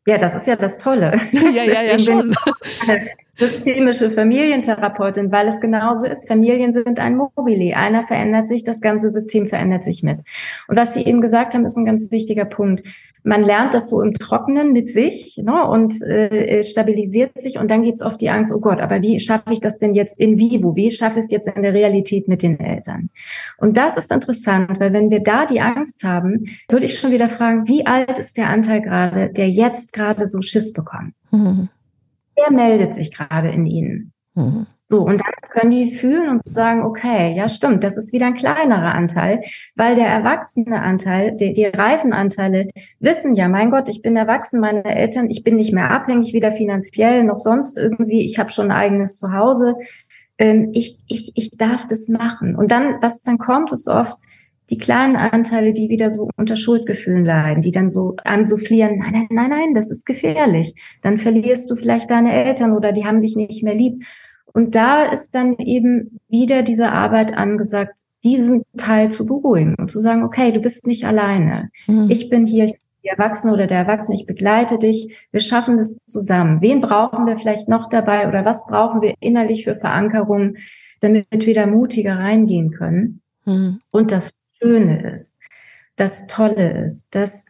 Ja, 0.09 0.17
das 0.17 0.33
ist 0.33 0.47
ja 0.47 0.55
das 0.55 0.79
Tolle. 0.79 1.21
Ja, 1.33 1.63
ja, 1.63 1.81
ja, 1.83 1.99
schon. 1.99 2.35
Systemische 3.39 4.11
Familientherapeutin, 4.11 5.31
weil 5.31 5.47
es 5.47 5.61
genauso 5.61 6.05
ist. 6.05 6.27
Familien 6.27 6.73
sind 6.73 6.99
ein 6.99 7.15
Mobile. 7.15 7.75
Einer 7.77 8.03
verändert 8.03 8.49
sich, 8.49 8.65
das 8.65 8.81
ganze 8.81 9.09
System 9.09 9.45
verändert 9.45 9.85
sich 9.85 10.03
mit. 10.03 10.19
Und 10.67 10.75
was 10.75 10.93
Sie 10.93 11.05
eben 11.05 11.21
gesagt 11.21 11.53
haben, 11.53 11.63
ist 11.63 11.77
ein 11.77 11.85
ganz 11.85 12.11
wichtiger 12.11 12.43
Punkt. 12.43 12.83
Man 13.23 13.43
lernt 13.43 13.73
das 13.73 13.89
so 13.89 14.01
im 14.01 14.13
Trockenen 14.13 14.73
mit 14.73 14.89
sich 14.89 15.39
ne, 15.41 15.65
und 15.67 16.01
äh, 16.03 16.63
stabilisiert 16.63 17.41
sich 17.41 17.57
und 17.59 17.69
dann 17.69 17.83
gibt's 17.83 18.01
oft 18.01 18.19
die 18.21 18.29
Angst, 18.29 18.53
oh 18.53 18.59
Gott, 18.59 18.79
aber 18.79 19.01
wie 19.01 19.19
schaffe 19.19 19.51
ich 19.51 19.59
das 19.59 19.77
denn 19.77 19.93
jetzt 19.93 20.19
in 20.19 20.37
vivo? 20.37 20.75
Wie 20.75 20.91
schaffe 20.91 21.19
ich 21.19 21.25
es 21.25 21.31
jetzt 21.31 21.47
in 21.47 21.61
der 21.61 21.73
Realität 21.73 22.27
mit 22.27 22.43
den 22.43 22.59
Eltern? 22.59 23.09
Und 23.57 23.77
das 23.77 23.97
ist 23.97 24.11
interessant, 24.11 24.79
weil 24.79 24.93
wenn 24.93 25.09
wir 25.09 25.21
da 25.21 25.45
die 25.45 25.61
Angst 25.61 26.03
haben, 26.03 26.45
würde 26.69 26.85
ich 26.85 26.97
schon 26.97 27.11
wieder 27.11 27.29
fragen, 27.29 27.67
wie 27.67 27.85
alt 27.85 28.17
ist 28.19 28.37
der 28.37 28.49
Anteil 28.49 28.81
gerade, 28.81 29.31
der 29.31 29.49
jetzt 29.49 29.93
gerade 29.93 30.25
so 30.25 30.41
Schiss 30.41 30.71
bekommt? 30.71 31.15
Mhm. 31.31 31.69
Der 32.39 32.51
meldet 32.51 32.93
sich 32.93 33.11
gerade 33.11 33.49
in 33.49 33.65
ihnen. 33.65 34.13
Mhm. 34.35 34.65
So, 34.85 35.01
und 35.01 35.21
dann 35.21 35.51
können 35.51 35.69
die 35.69 35.91
fühlen 35.91 36.29
und 36.29 36.41
sagen, 36.41 36.81
okay, 36.83 37.35
ja 37.35 37.47
stimmt, 37.47 37.83
das 37.83 37.95
ist 37.95 38.11
wieder 38.11 38.25
ein 38.25 38.33
kleinerer 38.33 38.95
Anteil, 38.95 39.41
weil 39.75 39.95
der 39.95 40.07
erwachsene 40.07 40.81
Anteil, 40.81 41.35
die, 41.35 41.53
die 41.53 41.65
reifen 41.65 42.11
Anteile 42.11 42.67
wissen 42.99 43.35
ja, 43.35 43.47
mein 43.47 43.69
Gott, 43.69 43.87
ich 43.87 44.01
bin 44.01 44.15
erwachsen, 44.15 44.59
meine 44.59 44.83
Eltern, 44.83 45.29
ich 45.29 45.43
bin 45.43 45.57
nicht 45.57 45.73
mehr 45.73 45.91
abhängig, 45.91 46.33
weder 46.33 46.51
finanziell 46.51 47.23
noch 47.23 47.37
sonst 47.37 47.77
irgendwie, 47.77 48.25
ich 48.25 48.39
habe 48.39 48.49
schon 48.49 48.71
ein 48.71 48.77
eigenes 48.77 49.17
Zuhause, 49.17 49.75
ähm, 50.39 50.71
ich, 50.73 50.97
ich, 51.07 51.33
ich 51.35 51.51
darf 51.51 51.85
das 51.85 52.07
machen. 52.07 52.55
Und 52.55 52.71
dann, 52.71 52.95
was 52.99 53.21
dann 53.21 53.37
kommt, 53.37 53.71
ist 53.71 53.87
oft, 53.87 54.17
die 54.69 54.77
kleinen 54.77 55.15
Anteile, 55.15 55.73
die 55.73 55.89
wieder 55.89 56.09
so 56.09 56.29
unter 56.37 56.55
Schuldgefühlen 56.55 57.25
leiden, 57.25 57.61
die 57.61 57.71
dann 57.71 57.89
so 57.89 58.15
ansoufflieren, 58.23 58.99
nein, 58.99 59.11
nein, 59.13 59.27
nein, 59.29 59.49
nein, 59.49 59.73
das 59.73 59.89
ist 59.89 60.05
gefährlich. 60.05 60.75
Dann 61.01 61.17
verlierst 61.17 61.69
du 61.71 61.75
vielleicht 61.75 62.11
deine 62.11 62.33
Eltern 62.33 62.73
oder 62.73 62.91
die 62.91 63.05
haben 63.05 63.19
dich 63.19 63.35
nicht 63.35 63.63
mehr 63.63 63.75
lieb. 63.75 64.03
Und 64.53 64.75
da 64.75 65.03
ist 65.03 65.35
dann 65.35 65.57
eben 65.57 66.19
wieder 66.27 66.63
diese 66.63 66.91
Arbeit 66.91 67.33
angesagt, 67.33 67.99
diesen 68.23 68.63
Teil 68.77 69.09
zu 69.11 69.25
beruhigen 69.25 69.75
und 69.75 69.89
zu 69.89 69.99
sagen, 69.99 70.23
okay, 70.23 70.51
du 70.51 70.59
bist 70.59 70.85
nicht 70.85 71.05
alleine. 71.05 71.69
Mhm. 71.87 72.07
Ich 72.09 72.29
bin 72.29 72.45
hier, 72.45 72.65
ich 72.65 72.71
bin 72.71 72.81
die 73.03 73.07
Erwachsene 73.09 73.53
oder 73.53 73.67
der 73.67 73.79
Erwachsene, 73.79 74.17
ich 74.17 74.25
begleite 74.25 74.77
dich. 74.77 75.27
Wir 75.31 75.39
schaffen 75.39 75.77
das 75.77 75.99
zusammen. 76.05 76.61
Wen 76.61 76.81
brauchen 76.81 77.25
wir 77.25 77.37
vielleicht 77.37 77.69
noch 77.69 77.89
dabei 77.89 78.27
oder 78.27 78.43
was 78.43 78.65
brauchen 78.65 79.01
wir 79.01 79.13
innerlich 79.19 79.63
für 79.63 79.75
Verankerung, 79.75 80.55
damit 80.99 81.45
wir 81.45 81.53
da 81.53 81.65
mutiger 81.65 82.17
reingehen 82.17 82.71
können? 82.71 83.21
Mhm. 83.45 83.79
Und 83.91 84.11
das 84.11 84.33
Schöne 84.61 85.11
ist, 85.11 85.39
das 85.95 86.27
Tolle 86.27 86.83
ist, 86.85 87.13
dass 87.15 87.45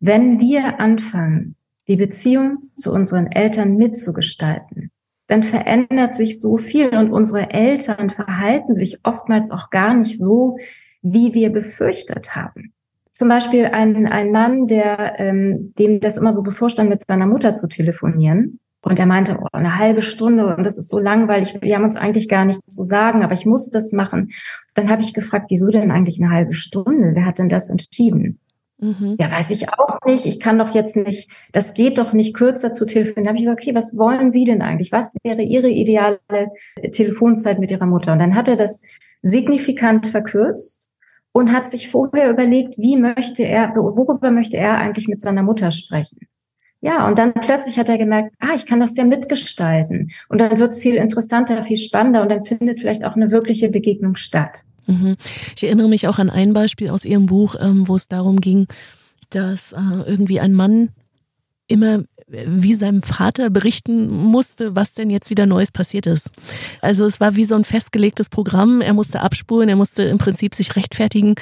wenn 0.00 0.38
wir 0.40 0.80
anfangen, 0.80 1.56
die 1.88 1.96
Beziehung 1.96 2.60
zu 2.60 2.92
unseren 2.92 3.26
Eltern 3.26 3.76
mitzugestalten, 3.76 4.90
dann 5.28 5.42
verändert 5.42 6.14
sich 6.14 6.40
so 6.40 6.56
viel 6.56 6.94
und 6.96 7.12
unsere 7.12 7.50
Eltern 7.50 8.10
verhalten 8.10 8.74
sich 8.74 9.00
oftmals 9.04 9.50
auch 9.50 9.70
gar 9.70 9.94
nicht 9.94 10.18
so, 10.18 10.56
wie 11.02 11.34
wir 11.34 11.50
befürchtet 11.50 12.36
haben. 12.36 12.72
Zum 13.12 13.28
Beispiel 13.28 13.66
ein, 13.66 14.06
ein 14.06 14.30
Mann, 14.30 14.66
der 14.66 15.18
ähm, 15.18 15.72
dem 15.78 16.00
das 16.00 16.18
immer 16.18 16.32
so 16.32 16.42
bevorstand, 16.42 16.90
mit 16.90 17.04
seiner 17.04 17.26
Mutter 17.26 17.54
zu 17.54 17.66
telefonieren. 17.66 18.60
Und 18.82 18.98
er 19.00 19.06
meinte, 19.06 19.38
oh, 19.40 19.48
eine 19.52 19.78
halbe 19.78 20.02
Stunde 20.02 20.54
und 20.54 20.64
das 20.64 20.78
ist 20.78 20.90
so 20.90 21.00
langweilig, 21.00 21.58
wir 21.60 21.74
haben 21.74 21.84
uns 21.84 21.96
eigentlich 21.96 22.28
gar 22.28 22.44
nichts 22.44 22.72
zu 22.72 22.84
sagen, 22.84 23.24
aber 23.24 23.32
ich 23.32 23.46
muss 23.46 23.70
das 23.70 23.92
machen. 23.92 24.30
Dann 24.76 24.90
habe 24.90 25.02
ich 25.02 25.14
gefragt, 25.14 25.46
wieso 25.48 25.68
denn 25.68 25.90
eigentlich 25.90 26.22
eine 26.22 26.30
halbe 26.30 26.52
Stunde? 26.52 27.12
Wer 27.14 27.24
hat 27.24 27.38
denn 27.38 27.48
das 27.48 27.70
entschieden? 27.70 28.38
Mhm. 28.78 29.16
Ja, 29.18 29.30
weiß 29.32 29.50
ich 29.50 29.70
auch 29.70 29.98
nicht. 30.04 30.26
Ich 30.26 30.38
kann 30.38 30.58
doch 30.58 30.74
jetzt 30.74 30.96
nicht, 30.96 31.30
das 31.52 31.72
geht 31.72 31.96
doch 31.96 32.12
nicht 32.12 32.34
kürzer 32.34 32.74
zu 32.74 32.84
telefonieren. 32.84 33.24
Da 33.24 33.28
habe 33.30 33.38
ich 33.38 33.44
gesagt, 33.44 33.62
okay, 33.62 33.74
was 33.74 33.96
wollen 33.96 34.30
Sie 34.30 34.44
denn 34.44 34.60
eigentlich? 34.60 34.92
Was 34.92 35.14
wäre 35.24 35.40
Ihre 35.42 35.70
ideale 35.70 36.20
Telefonzeit 36.92 37.58
mit 37.58 37.70
Ihrer 37.70 37.86
Mutter? 37.86 38.12
Und 38.12 38.18
dann 38.18 38.34
hat 38.34 38.48
er 38.48 38.56
das 38.56 38.82
signifikant 39.22 40.06
verkürzt 40.06 40.90
und 41.32 41.52
hat 41.52 41.66
sich 41.68 41.90
vorher 41.90 42.30
überlegt, 42.30 42.76
wie 42.76 42.98
möchte 42.98 43.44
er, 43.44 43.74
worüber 43.74 44.30
möchte 44.30 44.58
er 44.58 44.76
eigentlich 44.76 45.08
mit 45.08 45.22
seiner 45.22 45.42
Mutter 45.42 45.70
sprechen? 45.70 46.18
Ja, 46.80 47.06
und 47.08 47.18
dann 47.18 47.32
plötzlich 47.34 47.78
hat 47.78 47.88
er 47.88 47.98
gemerkt, 47.98 48.32
ah, 48.38 48.54
ich 48.54 48.66
kann 48.66 48.80
das 48.80 48.96
ja 48.96 49.04
mitgestalten. 49.04 50.10
Und 50.28 50.40
dann 50.40 50.58
wird 50.58 50.72
es 50.72 50.82
viel 50.82 50.96
interessanter, 50.96 51.62
viel 51.62 51.76
spannender 51.76 52.22
und 52.22 52.28
dann 52.28 52.44
findet 52.44 52.80
vielleicht 52.80 53.04
auch 53.04 53.16
eine 53.16 53.30
wirkliche 53.30 53.70
Begegnung 53.70 54.16
statt. 54.16 54.62
Mhm. 54.86 55.16
Ich 55.56 55.64
erinnere 55.64 55.88
mich 55.88 56.06
auch 56.06 56.18
an 56.18 56.30
ein 56.30 56.52
Beispiel 56.52 56.90
aus 56.90 57.04
Ihrem 57.04 57.26
Buch, 57.26 57.56
ähm, 57.60 57.88
wo 57.88 57.96
es 57.96 58.08
darum 58.08 58.40
ging, 58.40 58.66
dass 59.30 59.72
äh, 59.72 59.78
irgendwie 60.06 60.38
ein 60.38 60.52
Mann 60.52 60.90
immer 61.66 62.04
wie 62.28 62.74
seinem 62.74 63.02
Vater 63.02 63.50
berichten 63.50 64.08
musste, 64.08 64.74
was 64.74 64.94
denn 64.94 65.10
jetzt 65.10 65.30
wieder 65.30 65.46
Neues 65.46 65.70
passiert 65.70 66.06
ist. 66.06 66.30
Also 66.80 67.04
es 67.04 67.20
war 67.20 67.36
wie 67.36 67.44
so 67.44 67.54
ein 67.54 67.62
festgelegtes 67.62 68.28
Programm. 68.28 68.80
Er 68.80 68.94
musste 68.94 69.20
abspulen, 69.20 69.68
er 69.68 69.76
musste 69.76 70.02
im 70.02 70.18
Prinzip 70.18 70.54
sich 70.54 70.74
rechtfertigen 70.74 71.36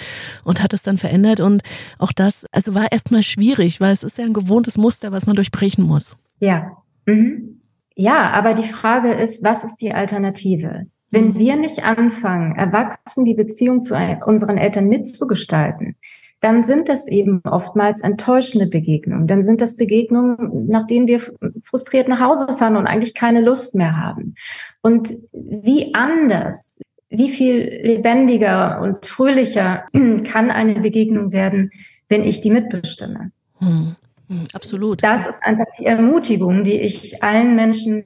und 0.44 0.62
hat 0.62 0.74
es 0.74 0.82
dann 0.82 0.98
verändert. 0.98 1.40
Und 1.40 1.62
auch 1.98 2.12
das, 2.12 2.44
also 2.52 2.74
war 2.74 2.92
erstmal 2.92 3.22
schwierig, 3.22 3.80
weil 3.80 3.92
es 3.92 4.02
ist 4.02 4.18
ja 4.18 4.24
ein 4.24 4.34
gewohntes 4.34 4.76
Muster, 4.76 5.10
was 5.10 5.26
man 5.26 5.36
durchbrechen 5.36 5.84
muss. 5.84 6.16
Ja. 6.40 6.72
Mhm. 7.06 7.62
Ja, 7.96 8.30
aber 8.30 8.54
die 8.54 8.68
Frage 8.68 9.12
ist, 9.12 9.42
was 9.42 9.64
ist 9.64 9.76
die 9.76 9.92
Alternative? 9.92 10.86
Wenn 11.10 11.38
wir 11.38 11.56
nicht 11.56 11.82
anfangen, 11.84 12.56
erwachsen 12.56 13.24
die 13.24 13.34
Beziehung 13.34 13.82
zu 13.82 13.94
unseren 14.26 14.58
Eltern 14.58 14.88
mitzugestalten, 14.88 15.96
dann 16.44 16.62
sind 16.62 16.90
das 16.90 17.08
eben 17.08 17.40
oftmals 17.44 18.02
enttäuschende 18.02 18.66
Begegnungen. 18.66 19.26
Dann 19.26 19.40
sind 19.40 19.62
das 19.62 19.78
Begegnungen, 19.78 20.66
nach 20.66 20.86
denen 20.86 21.06
wir 21.06 21.18
frustriert 21.64 22.06
nach 22.06 22.20
Hause 22.20 22.52
fahren 22.52 22.76
und 22.76 22.86
eigentlich 22.86 23.14
keine 23.14 23.40
Lust 23.40 23.74
mehr 23.74 23.96
haben. 23.96 24.34
Und 24.82 25.14
wie 25.32 25.94
anders, 25.94 26.80
wie 27.08 27.30
viel 27.30 27.80
lebendiger 27.82 28.82
und 28.82 29.06
fröhlicher 29.06 29.84
kann 30.24 30.50
eine 30.50 30.80
Begegnung 30.80 31.32
werden, 31.32 31.70
wenn 32.10 32.24
ich 32.24 32.42
die 32.42 32.50
mitbestimme? 32.50 33.30
Hm, 33.60 33.96
hm, 34.28 34.44
absolut. 34.52 35.02
Das 35.02 35.26
ist 35.26 35.42
einfach 35.42 35.66
die 35.78 35.86
Ermutigung, 35.86 36.62
die 36.62 36.78
ich 36.78 37.22
allen 37.22 37.56
Menschen 37.56 38.04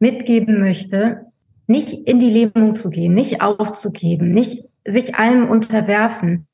mitgeben 0.00 0.58
möchte, 0.58 1.26
nicht 1.68 1.92
in 2.08 2.18
die 2.18 2.30
Lähmung 2.30 2.74
zu 2.74 2.90
gehen, 2.90 3.14
nicht 3.14 3.40
aufzugeben, 3.40 4.32
nicht 4.32 4.64
sich 4.84 5.14
allem 5.14 5.48
unterwerfen. 5.48 6.48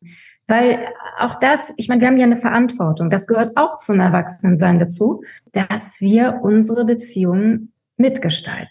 Weil 0.46 0.78
auch 1.18 1.36
das, 1.36 1.72
ich 1.76 1.88
meine, 1.88 2.00
wir 2.00 2.08
haben 2.08 2.16
ja 2.16 2.26
eine 2.26 2.36
Verantwortung, 2.36 3.10
das 3.10 3.26
gehört 3.26 3.56
auch 3.56 3.76
zum 3.76 4.00
Erwachsenensein 4.00 4.78
dazu, 4.78 5.22
dass 5.52 6.00
wir 6.00 6.40
unsere 6.42 6.84
Beziehungen 6.84 7.72
mitgestalten. 7.96 8.68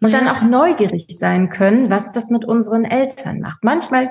Und 0.00 0.12
dann 0.12 0.26
auch 0.26 0.42
neugierig 0.42 1.06
sein 1.10 1.48
können, 1.48 1.88
was 1.88 2.10
das 2.10 2.28
mit 2.28 2.44
unseren 2.44 2.84
Eltern 2.84 3.38
macht. 3.38 3.62
Manchmal, 3.62 4.10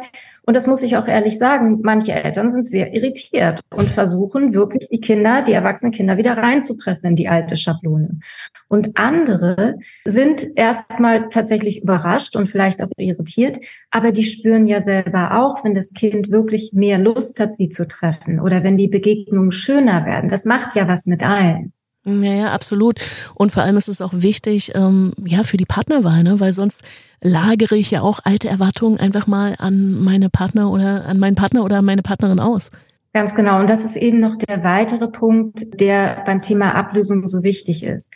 und 0.51 0.55
das 0.55 0.67
muss 0.67 0.83
ich 0.83 0.97
auch 0.97 1.07
ehrlich 1.07 1.37
sagen, 1.37 1.79
manche 1.81 2.11
Eltern 2.11 2.49
sind 2.49 2.65
sehr 2.65 2.93
irritiert 2.93 3.61
und 3.73 3.87
versuchen 3.87 4.53
wirklich 4.53 4.89
die 4.89 4.99
Kinder, 4.99 5.43
die 5.43 5.53
erwachsenen 5.53 5.93
Kinder 5.93 6.17
wieder 6.17 6.35
reinzupressen 6.35 7.11
in 7.11 7.15
die 7.15 7.29
alte 7.29 7.55
Schablone. 7.55 8.19
Und 8.67 8.97
andere 8.97 9.77
sind 10.03 10.45
erstmal 10.57 11.29
tatsächlich 11.29 11.83
überrascht 11.83 12.35
und 12.35 12.47
vielleicht 12.47 12.83
auch 12.83 12.89
irritiert, 12.97 13.59
aber 13.91 14.11
die 14.11 14.25
spüren 14.25 14.67
ja 14.67 14.81
selber 14.81 15.39
auch, 15.39 15.63
wenn 15.63 15.73
das 15.73 15.93
Kind 15.93 16.31
wirklich 16.31 16.71
mehr 16.73 16.97
Lust 16.97 17.39
hat, 17.39 17.53
sie 17.53 17.69
zu 17.69 17.87
treffen 17.87 18.41
oder 18.41 18.61
wenn 18.61 18.75
die 18.75 18.89
Begegnungen 18.89 19.53
schöner 19.53 20.05
werden. 20.05 20.29
Das 20.29 20.43
macht 20.43 20.75
ja 20.75 20.85
was 20.85 21.05
mit 21.05 21.23
allen. 21.23 21.71
Ja, 22.03 22.33
ja, 22.33 22.51
absolut. 22.51 22.95
Und 23.35 23.51
vor 23.51 23.61
allem 23.61 23.77
ist 23.77 23.87
es 23.87 24.01
auch 24.01 24.13
wichtig, 24.13 24.71
ähm, 24.73 25.13
ja, 25.23 25.43
für 25.43 25.57
die 25.57 25.65
Partnerwahl, 25.65 26.23
ne? 26.23 26.39
weil 26.39 26.51
sonst 26.51 26.81
lagere 27.21 27.75
ich 27.75 27.91
ja 27.91 28.01
auch 28.01 28.19
alte 28.23 28.49
Erwartungen 28.49 28.99
einfach 28.99 29.27
mal 29.27 29.55
an 29.59 30.01
meine 30.01 30.29
Partner 30.29 30.71
oder 30.71 31.05
an 31.05 31.19
meinen 31.19 31.35
Partner 31.35 31.63
oder 31.63 31.77
an 31.77 31.85
meine 31.85 32.01
Partnerin 32.01 32.39
aus. 32.39 32.71
Ganz 33.13 33.35
genau. 33.35 33.59
Und 33.59 33.69
das 33.69 33.85
ist 33.85 33.97
eben 33.97 34.19
noch 34.19 34.35
der 34.37 34.63
weitere 34.63 35.07
Punkt, 35.09 35.79
der 35.79 36.23
beim 36.25 36.41
Thema 36.41 36.73
Ablösung 36.73 37.27
so 37.27 37.43
wichtig 37.43 37.83
ist. 37.83 38.13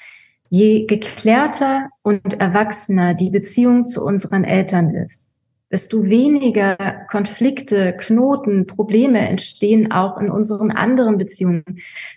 Je 0.50 0.86
geklärter 0.86 1.90
und 2.02 2.40
erwachsener 2.40 3.14
die 3.14 3.30
Beziehung 3.30 3.86
zu 3.86 4.04
unseren 4.04 4.44
Eltern 4.44 4.90
ist, 4.96 5.32
desto 5.72 6.06
weniger 6.06 6.78
Konflikte, 7.10 7.96
Knoten, 7.98 8.68
Probleme 8.68 9.28
entstehen 9.28 9.92
auch 9.92 10.18
in 10.20 10.30
unseren 10.30 10.72
anderen 10.72 11.18
Beziehungen, 11.18 11.64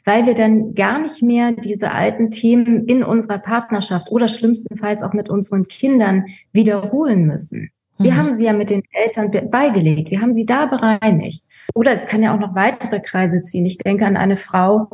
weil 0.04 0.26
wir 0.26 0.34
dann 0.34 0.74
gar 0.74 0.98
nicht 0.98 1.22
mehr 1.22 1.52
diese 1.52 1.92
alten 1.92 2.30
Themen 2.30 2.86
in 2.86 3.02
unserer 3.02 3.38
Partnerschaft 3.38 4.10
oder 4.10 4.28
schlimmstenfalls 4.28 5.02
auch 5.02 5.12
mit 5.12 5.30
unseren 5.30 5.64
Kindern 5.64 6.26
wiederholen 6.52 7.26
müssen. 7.26 7.70
Wir 7.98 8.12
mhm. 8.12 8.16
haben 8.16 8.32
sie 8.32 8.44
ja 8.44 8.52
mit 8.52 8.70
den 8.70 8.82
Eltern 8.92 9.30
beigelegt. 9.50 10.10
Wir 10.10 10.20
haben 10.20 10.32
sie 10.32 10.46
da 10.46 10.66
bereinigt. 10.66 11.44
Oder 11.74 11.92
es 11.92 12.06
kann 12.06 12.22
ja 12.22 12.34
auch 12.34 12.38
noch 12.38 12.54
weitere 12.54 13.00
Kreise 13.00 13.42
ziehen. 13.42 13.66
Ich 13.66 13.78
denke 13.78 14.06
an 14.06 14.16
eine 14.16 14.36
Frau, 14.36 14.88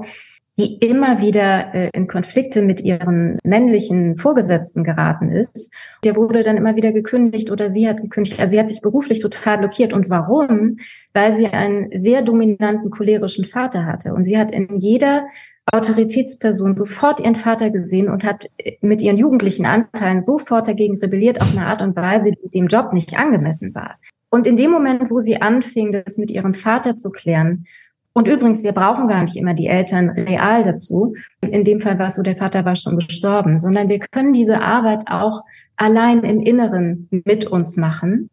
die 0.58 0.76
immer 0.76 1.20
wieder 1.20 1.74
äh, 1.74 1.90
in 1.92 2.06
Konflikte 2.06 2.62
mit 2.62 2.80
ihren 2.80 3.38
männlichen 3.42 4.16
Vorgesetzten 4.16 4.84
geraten 4.84 5.30
ist. 5.30 5.72
Der 6.04 6.14
wurde 6.14 6.44
dann 6.44 6.56
immer 6.56 6.76
wieder 6.76 6.92
gekündigt 6.92 7.50
oder 7.50 7.70
sie 7.70 7.88
hat 7.88 8.00
gekündigt. 8.00 8.38
Also 8.38 8.52
sie 8.52 8.60
hat 8.60 8.68
sich 8.68 8.80
beruflich 8.80 9.20
total 9.20 9.58
blockiert. 9.58 9.92
Und 9.92 10.10
warum? 10.10 10.78
Weil 11.12 11.32
sie 11.32 11.46
einen 11.48 11.90
sehr 11.92 12.22
dominanten 12.22 12.90
cholerischen 12.90 13.44
Vater 13.44 13.84
hatte. 13.84 14.14
Und 14.14 14.22
sie 14.22 14.38
hat 14.38 14.52
in 14.52 14.78
jeder 14.78 15.26
Autoritätsperson 15.72 16.76
sofort 16.76 17.20
ihren 17.20 17.34
Vater 17.34 17.70
gesehen 17.70 18.08
und 18.08 18.22
hat 18.22 18.48
mit 18.80 19.02
ihren 19.02 19.16
jugendlichen 19.16 19.66
Anteilen 19.66 20.22
sofort 20.22 20.68
dagegen 20.68 20.98
rebelliert 20.98 21.40
auf 21.40 21.56
eine 21.56 21.66
Art 21.66 21.82
und 21.82 21.96
Weise, 21.96 22.30
die 22.30 22.50
dem 22.50 22.68
Job 22.68 22.92
nicht 22.92 23.16
angemessen 23.16 23.74
war. 23.74 23.96
Und 24.30 24.46
in 24.46 24.56
dem 24.56 24.70
Moment, 24.70 25.10
wo 25.10 25.20
sie 25.20 25.40
anfing, 25.40 25.92
das 25.92 26.18
mit 26.18 26.30
ihrem 26.30 26.54
Vater 26.54 26.96
zu 26.96 27.10
klären, 27.10 27.66
und 28.14 28.28
übrigens, 28.28 28.62
wir 28.62 28.72
brauchen 28.72 29.08
gar 29.08 29.22
nicht 29.22 29.36
immer 29.36 29.54
die 29.54 29.66
Eltern 29.66 30.08
real 30.08 30.62
dazu. 30.62 31.14
In 31.40 31.64
dem 31.64 31.80
Fall 31.80 31.98
war 31.98 32.06
es 32.06 32.14
so, 32.14 32.22
der 32.22 32.36
Vater 32.36 32.64
war 32.64 32.76
schon 32.76 32.96
gestorben, 32.96 33.58
sondern 33.58 33.88
wir 33.88 33.98
können 33.98 34.32
diese 34.32 34.62
Arbeit 34.62 35.02
auch 35.08 35.42
allein 35.76 36.22
im 36.22 36.40
Inneren 36.40 37.08
mit 37.10 37.44
uns 37.46 37.76
machen 37.76 38.30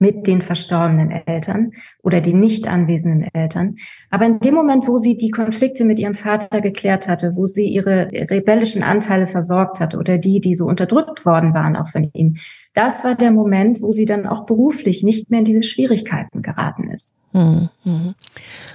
mit 0.00 0.26
den 0.26 0.42
verstorbenen 0.42 1.10
Eltern 1.10 1.72
oder 2.02 2.20
den 2.20 2.38
nicht 2.38 2.68
anwesenden 2.68 3.28
Eltern. 3.32 3.76
Aber 4.10 4.26
in 4.26 4.38
dem 4.40 4.54
Moment, 4.54 4.86
wo 4.86 4.96
sie 4.96 5.16
die 5.16 5.30
Konflikte 5.30 5.84
mit 5.84 5.98
ihrem 5.98 6.14
Vater 6.14 6.60
geklärt 6.60 7.08
hatte, 7.08 7.32
wo 7.34 7.46
sie 7.46 7.68
ihre 7.68 8.08
rebellischen 8.12 8.82
Anteile 8.82 9.26
versorgt 9.26 9.80
hatte 9.80 9.98
oder 9.98 10.18
die, 10.18 10.40
die 10.40 10.54
so 10.54 10.66
unterdrückt 10.66 11.26
worden 11.26 11.52
waren, 11.52 11.76
auch 11.76 11.88
von 11.88 12.10
ihm, 12.14 12.36
das 12.74 13.02
war 13.02 13.16
der 13.16 13.32
Moment, 13.32 13.82
wo 13.82 13.90
sie 13.90 14.04
dann 14.04 14.26
auch 14.26 14.46
beruflich 14.46 15.02
nicht 15.02 15.30
mehr 15.30 15.40
in 15.40 15.44
diese 15.44 15.64
Schwierigkeiten 15.64 16.42
geraten 16.42 16.90
ist. 16.90 17.17
Hm, 17.32 17.68
hm. 17.82 18.14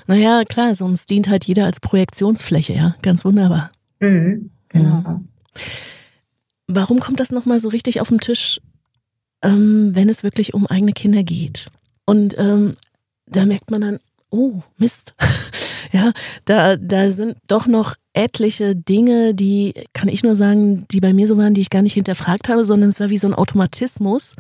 Naja, 0.08 0.44
klar, 0.46 0.76
sonst 0.76 1.10
dient 1.10 1.28
halt 1.28 1.46
jeder 1.46 1.66
als 1.66 1.80
Projektionsfläche, 1.80 2.74
ja, 2.74 2.96
ganz 3.02 3.26
wunderbar. 3.26 3.72
Mhm, 4.00 4.52
genau. 4.70 5.04
Hm. 5.06 5.28
Warum 6.68 7.00
kommt 7.00 7.20
das 7.20 7.32
nochmal 7.32 7.60
so 7.60 7.70
richtig 7.70 8.00
auf 8.00 8.10
den 8.10 8.20
Tisch 8.20 8.60
ähm, 9.44 9.94
wenn 9.94 10.10
es 10.10 10.24
wirklich 10.24 10.54
um 10.54 10.66
eigene 10.66 10.94
Kinder 10.94 11.24
geht. 11.24 11.70
Und 12.06 12.36
ähm, 12.38 12.72
da 13.28 13.46
merkt 13.46 13.70
man 13.70 13.82
dann, 13.82 14.00
oh, 14.30 14.62
Mist. 14.78 15.14
ja, 15.92 16.12
da, 16.46 16.76
da 16.78 17.12
sind 17.12 17.38
doch 17.48 17.68
noch 17.68 17.96
etliche 18.14 18.76
Dinge, 18.76 19.36
die, 19.36 19.74
kann 19.94 20.08
ich 20.08 20.24
nur 20.24 20.36
sagen, 20.36 20.86
die 20.90 21.02
bei 21.02 21.14
mir 21.14 21.28
so 21.28 21.38
waren, 21.38 21.54
die 21.54 21.62
ich 21.62 21.70
gar 21.70 21.82
nicht 21.82 21.94
hinterfragt 21.94 22.50
habe, 22.50 22.64
sondern 22.64 22.90
es 22.90 23.00
war 23.00 23.10
wie 23.10 23.18
so 23.18 23.28
ein 23.28 23.34
Automatismus. 23.34 24.34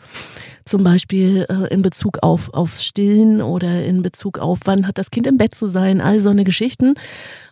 Zum 0.65 0.84
Beispiel 0.84 1.45
äh, 1.49 1.73
in 1.73 1.82
Bezug 1.82 2.19
auf, 2.21 2.54
aufs 2.54 2.86
Stillen 2.86 3.41
oder 3.41 3.84
in 3.84 4.02
Bezug 4.02 4.39
auf, 4.39 4.60
wann 4.65 4.88
hat 4.88 4.97
das 4.97 5.12
Kind 5.12 5.28
im 5.28 5.38
Bett 5.38 5.56
zu 5.56 5.67
sein, 5.67 6.02
all 6.02 6.19
so 6.19 6.30
eine 6.30 6.43
Geschichten. 6.43 6.95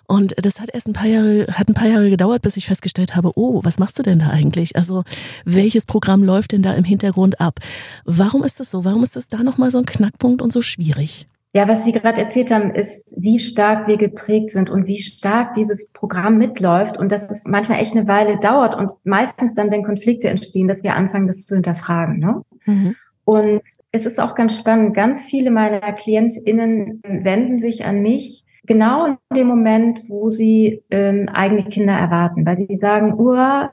Und 0.08 0.36
das 0.44 0.60
hat 0.60 0.70
erst 0.74 0.88
ein 0.88 0.94
paar 0.94 1.08
Jahre, 1.08 1.48
hat 1.52 1.70
ein 1.70 1.74
paar 1.74 1.88
Jahre 1.88 2.10
gedauert, 2.10 2.42
bis 2.42 2.58
ich 2.58 2.66
festgestellt 2.66 3.16
habe, 3.16 3.32
oh, 3.36 3.62
was 3.64 3.80
machst 3.80 3.98
du 3.98 4.04
denn 4.04 4.20
da 4.20 4.28
eigentlich? 4.28 4.76
Also, 4.76 5.04
welches 5.46 5.86
Programm 5.86 6.24
läuft 6.24 6.52
denn 6.52 6.64
da 6.64 6.74
im 6.74 6.84
Hintergrund 6.84 7.40
ab? 7.40 7.60
Warum 8.04 8.44
ist 8.44 8.60
das 8.60 8.72
so? 8.72 8.84
Warum 8.84 9.04
ist 9.04 9.16
das 9.16 9.30
da 9.30 9.38
nochmal 9.38 9.72
so 9.72 9.78
ein 9.78 9.86
Knackpunkt 9.86 10.42
und 10.42 10.52
so 10.52 10.62
schwierig? 10.62 11.28
Ja, 11.54 11.68
was 11.68 11.84
Sie 11.84 11.92
gerade 11.92 12.22
erzählt 12.22 12.50
haben, 12.50 12.72
ist, 12.72 13.16
wie 13.20 13.38
stark 13.38 13.88
wir 13.88 13.98
geprägt 13.98 14.52
sind 14.52 14.70
und 14.70 14.88
wie 14.88 14.98
stark 14.98 15.54
dieses 15.54 15.90
Programm 15.92 16.38
mitläuft 16.38 16.98
und 16.98 17.12
dass 17.12 17.30
es 17.30 17.44
manchmal 17.46 17.80
echt 17.82 17.92
eine 17.92 18.08
Weile 18.08 18.40
dauert 18.40 18.74
und 18.74 18.92
meistens 19.04 19.54
dann, 19.54 19.70
wenn 19.70 19.84
Konflikte 19.84 20.30
entstehen, 20.30 20.70
dass 20.70 20.84
wir 20.84 20.96
anfangen, 20.96 21.28
das 21.28 21.46
zu 21.46 21.56
hinterfragen. 21.56 22.20
Ne? 22.20 22.42
Mhm. 22.66 22.96
Und 23.32 23.62
es 23.94 24.06
ist 24.06 24.20
auch 24.20 24.36
ganz 24.36 24.58
spannend. 24.58 24.94
Ganz 24.94 25.30
viele 25.30 25.52
meiner 25.52 25.94
KlientInnen 25.94 27.02
wenden 27.02 27.60
sich 27.60 27.86
an 27.86 28.02
mich, 28.02 28.44
genau 28.64 29.06
in 29.06 29.18
dem 29.34 29.48
Moment, 29.48 30.02
wo 30.10 30.28
sie 30.28 30.84
ähm, 30.92 31.30
eigene 31.30 31.64
Kinder 31.64 31.94
erwarten, 31.94 32.46
weil 32.46 32.58
sie 32.58 32.76
sagen, 32.76 33.14
uh, 33.18 33.68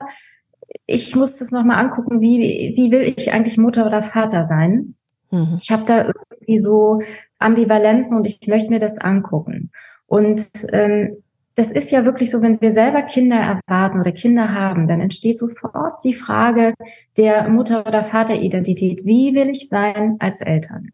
ich 0.85 1.13
muss 1.13 1.39
das 1.39 1.51
nochmal 1.51 1.83
angucken, 1.83 2.21
wie, 2.21 2.73
wie 2.77 2.89
will 2.89 3.01
ich 3.01 3.33
eigentlich 3.33 3.57
Mutter 3.57 3.85
oder 3.85 4.01
Vater 4.01 4.45
sein? 4.45 4.95
Mhm. 5.29 5.57
Ich 5.61 5.71
habe 5.71 5.83
da 5.83 6.05
irgendwie 6.05 6.59
so 6.59 7.01
Ambivalenzen 7.39 8.15
und 8.15 8.27
ich 8.27 8.39
möchte 8.47 8.69
mir 8.69 8.79
das 8.79 8.97
angucken. 8.97 9.71
Und 10.05 10.49
ähm, 10.71 11.17
das 11.59 11.71
ist 11.71 11.91
ja 11.91 12.05
wirklich 12.05 12.31
so, 12.31 12.41
wenn 12.41 12.61
wir 12.61 12.71
selber 12.71 13.01
Kinder 13.01 13.35
erwarten 13.35 13.99
oder 13.99 14.13
Kinder 14.13 14.53
haben, 14.53 14.87
dann 14.87 15.01
entsteht 15.01 15.37
sofort 15.37 16.01
die 16.05 16.13
Frage 16.13 16.73
der 17.17 17.49
Mutter- 17.49 17.85
oder 17.85 18.01
Vateridentität. 18.01 19.05
Wie 19.05 19.35
will 19.35 19.49
ich 19.49 19.67
sein 19.67 20.15
als 20.19 20.39
Eltern? 20.39 20.91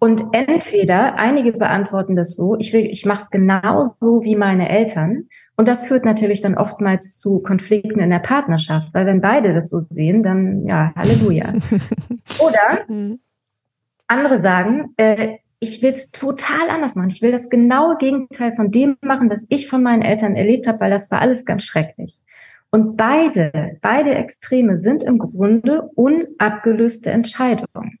Und 0.00 0.24
entweder 0.32 1.20
einige 1.20 1.52
beantworten 1.52 2.16
das 2.16 2.34
so, 2.34 2.56
ich 2.58 2.72
will, 2.72 2.84
ich 2.84 3.06
mache 3.06 3.22
es 3.22 3.30
genauso 3.30 4.24
wie 4.24 4.34
meine 4.34 4.68
Eltern. 4.68 5.28
Und 5.56 5.68
das 5.68 5.86
führt 5.86 6.04
natürlich 6.04 6.40
dann 6.40 6.56
oftmals 6.56 7.20
zu 7.20 7.38
Konflikten 7.38 8.00
in 8.00 8.10
der 8.10 8.18
Partnerschaft, 8.18 8.92
weil 8.92 9.06
wenn 9.06 9.20
beide 9.20 9.52
das 9.52 9.70
so 9.70 9.78
sehen, 9.78 10.24
dann 10.24 10.66
ja, 10.66 10.92
Halleluja. 10.96 11.52
Oder 12.40 12.88
mhm. 12.88 13.20
andere 14.08 14.40
sagen, 14.40 14.94
äh, 14.96 15.36
ich 15.62 15.80
will 15.80 15.92
es 15.92 16.10
total 16.10 16.70
anders 16.70 16.96
machen. 16.96 17.10
Ich 17.10 17.22
will 17.22 17.30
das 17.30 17.48
genaue 17.48 17.96
Gegenteil 17.96 18.52
von 18.52 18.72
dem 18.72 18.96
machen, 19.00 19.30
was 19.30 19.46
ich 19.48 19.68
von 19.68 19.80
meinen 19.80 20.02
Eltern 20.02 20.34
erlebt 20.34 20.66
habe, 20.66 20.80
weil 20.80 20.90
das 20.90 21.08
war 21.12 21.20
alles 21.20 21.44
ganz 21.44 21.62
schrecklich. 21.62 22.20
Und 22.70 22.96
beide, 22.96 23.78
beide 23.80 24.12
Extreme 24.16 24.76
sind 24.76 25.04
im 25.04 25.18
Grunde 25.18 25.88
unabgelöste 25.94 27.12
Entscheidungen. 27.12 28.00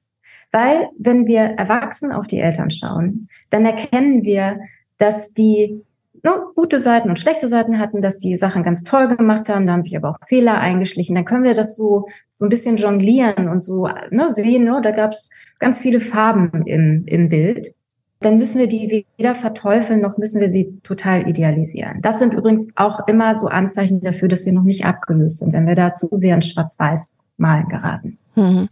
Weil 0.50 0.88
wenn 0.98 1.26
wir 1.28 1.40
erwachsen 1.40 2.10
auf 2.10 2.26
die 2.26 2.40
Eltern 2.40 2.70
schauen, 2.70 3.28
dann 3.50 3.64
erkennen 3.64 4.24
wir, 4.24 4.58
dass 4.98 5.32
die 5.32 5.82
ne, 6.22 6.32
gute 6.54 6.78
Seiten 6.78 7.10
und 7.10 7.20
schlechte 7.20 7.48
Seiten 7.48 7.78
hatten, 7.78 8.02
dass 8.02 8.18
die 8.18 8.36
Sachen 8.36 8.62
ganz 8.62 8.84
toll 8.84 9.08
gemacht 9.08 9.48
haben, 9.48 9.66
da 9.66 9.72
haben 9.72 9.82
sich 9.82 9.96
aber 9.96 10.10
auch 10.10 10.18
Fehler 10.26 10.58
eingeschlichen. 10.58 11.14
Dann 11.14 11.24
können 11.24 11.44
wir 11.44 11.54
das 11.54 11.76
so 11.76 12.06
so 12.32 12.46
ein 12.46 12.48
bisschen 12.48 12.76
jonglieren 12.76 13.48
und 13.48 13.62
so 13.62 13.88
ne, 14.10 14.28
sehen, 14.28 14.64
ne, 14.64 14.80
da 14.82 14.90
gab 14.90 15.12
es 15.12 15.30
ganz 15.58 15.80
viele 15.80 16.00
Farben 16.00 16.66
im, 16.66 17.04
im 17.06 17.28
Bild. 17.28 17.74
Dann 18.18 18.38
müssen 18.38 18.58
wir 18.58 18.68
die 18.68 19.06
weder 19.18 19.34
verteufeln, 19.34 20.00
noch 20.00 20.16
müssen 20.16 20.40
wir 20.40 20.48
sie 20.48 20.66
total 20.82 21.28
idealisieren. 21.28 22.00
Das 22.02 22.20
sind 22.20 22.34
übrigens 22.34 22.68
auch 22.76 23.06
immer 23.08 23.34
so 23.34 23.48
Anzeichen 23.48 24.00
dafür, 24.00 24.28
dass 24.28 24.46
wir 24.46 24.52
noch 24.52 24.62
nicht 24.62 24.84
abgelöst 24.84 25.38
sind, 25.38 25.52
wenn 25.52 25.66
wir 25.66 25.74
da 25.74 25.92
zu 25.92 26.08
sehr 26.10 26.36
in 26.36 26.42
Schwarz-Weiß 26.42 27.14
malen 27.36 27.68
geraten. 27.68 28.18
Hm. 28.34 28.68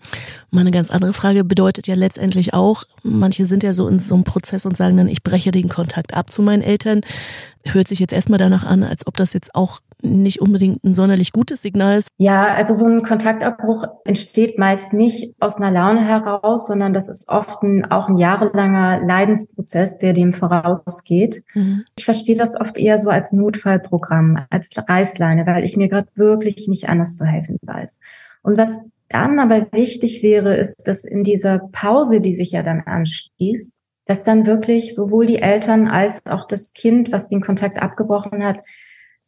Mal 0.51 0.61
eine 0.61 0.71
ganz 0.71 0.91
andere 0.91 1.13
Frage 1.13 1.45
bedeutet 1.45 1.87
ja 1.87 1.95
letztendlich 1.95 2.55
auch, 2.55 2.85
manche 3.03 3.45
sind 3.45 3.63
ja 3.63 3.73
so 3.73 3.89
in 3.89 3.99
so 3.99 4.15
einem 4.15 4.25
Prozess 4.25 4.65
und 4.65 4.77
sagen 4.77 4.97
dann, 4.97 5.09
ich 5.09 5.23
breche 5.23 5.51
den 5.51 5.69
Kontakt 5.69 6.15
ab 6.15 6.31
zu 6.31 6.43
meinen 6.43 6.63
Eltern. 6.63 7.03
Hört 7.65 7.89
sich 7.89 7.99
jetzt 7.99 8.13
erstmal 8.13 8.39
danach 8.39 8.65
an, 8.65 8.83
als 8.83 9.07
ob 9.07 9.17
das 9.19 9.35
jetzt 9.35 9.55
auch 9.55 9.81
nicht 10.03 10.41
unbedingt 10.41 10.83
ein 10.83 10.95
sonderlich 10.95 11.31
gutes 11.33 11.61
Signal 11.61 11.99
ist. 11.99 12.09
Ja, 12.17 12.47
also 12.55 12.73
so 12.73 12.87
ein 12.87 13.03
Kontaktabbruch 13.03 13.85
entsteht 14.05 14.59
meist 14.59 14.95
nicht 14.95 15.35
aus 15.41 15.57
einer 15.57 15.71
Laune 15.71 16.03
heraus, 16.03 16.67
sondern 16.67 16.95
das 16.95 17.11
ist 17.11 17.29
oft 17.29 17.63
ein, 17.63 17.85
auch 17.91 18.09
ein 18.09 18.17
jahrelanger 18.17 19.05
Leidensprozess, 19.05 19.99
der 19.99 20.15
dem 20.15 20.33
vorausgeht. 20.33 21.43
Mhm. 21.55 21.85
Ich 21.99 22.07
verstehe 22.07 22.37
das 22.37 22.59
oft 22.59 22.79
eher 22.79 22.97
so 22.97 23.11
als 23.11 23.33
Notfallprogramm, 23.33 24.39
als 24.49 24.71
Reißleine, 24.75 25.47
weil 25.47 25.65
ich 25.65 25.77
mir 25.77 25.89
gerade 25.89 26.09
wirklich 26.15 26.67
nicht 26.69 26.89
anders 26.89 27.17
zu 27.17 27.27
helfen 27.27 27.59
weiß. 27.63 28.01
Und 28.43 28.57
was 28.57 28.85
dann 29.11 29.39
aber 29.39 29.67
wichtig 29.73 30.23
wäre, 30.23 30.57
ist, 30.57 30.89
dass 30.89 31.05
in 31.05 31.23
dieser 31.23 31.59
Pause, 31.73 32.21
die 32.21 32.33
sich 32.33 32.53
ja 32.53 32.63
dann 32.63 32.81
anschließt, 32.81 33.75
dass 34.07 34.25
dann 34.25 34.47
wirklich 34.47 34.95
sowohl 34.95 35.27
die 35.27 35.43
Eltern 35.43 35.87
als 35.87 36.27
auch 36.27 36.47
das 36.47 36.73
Kind, 36.73 37.13
was 37.13 37.29
den 37.29 37.43
Kontakt 37.43 37.83
abgebrochen 37.83 38.43
hat, 38.43 38.61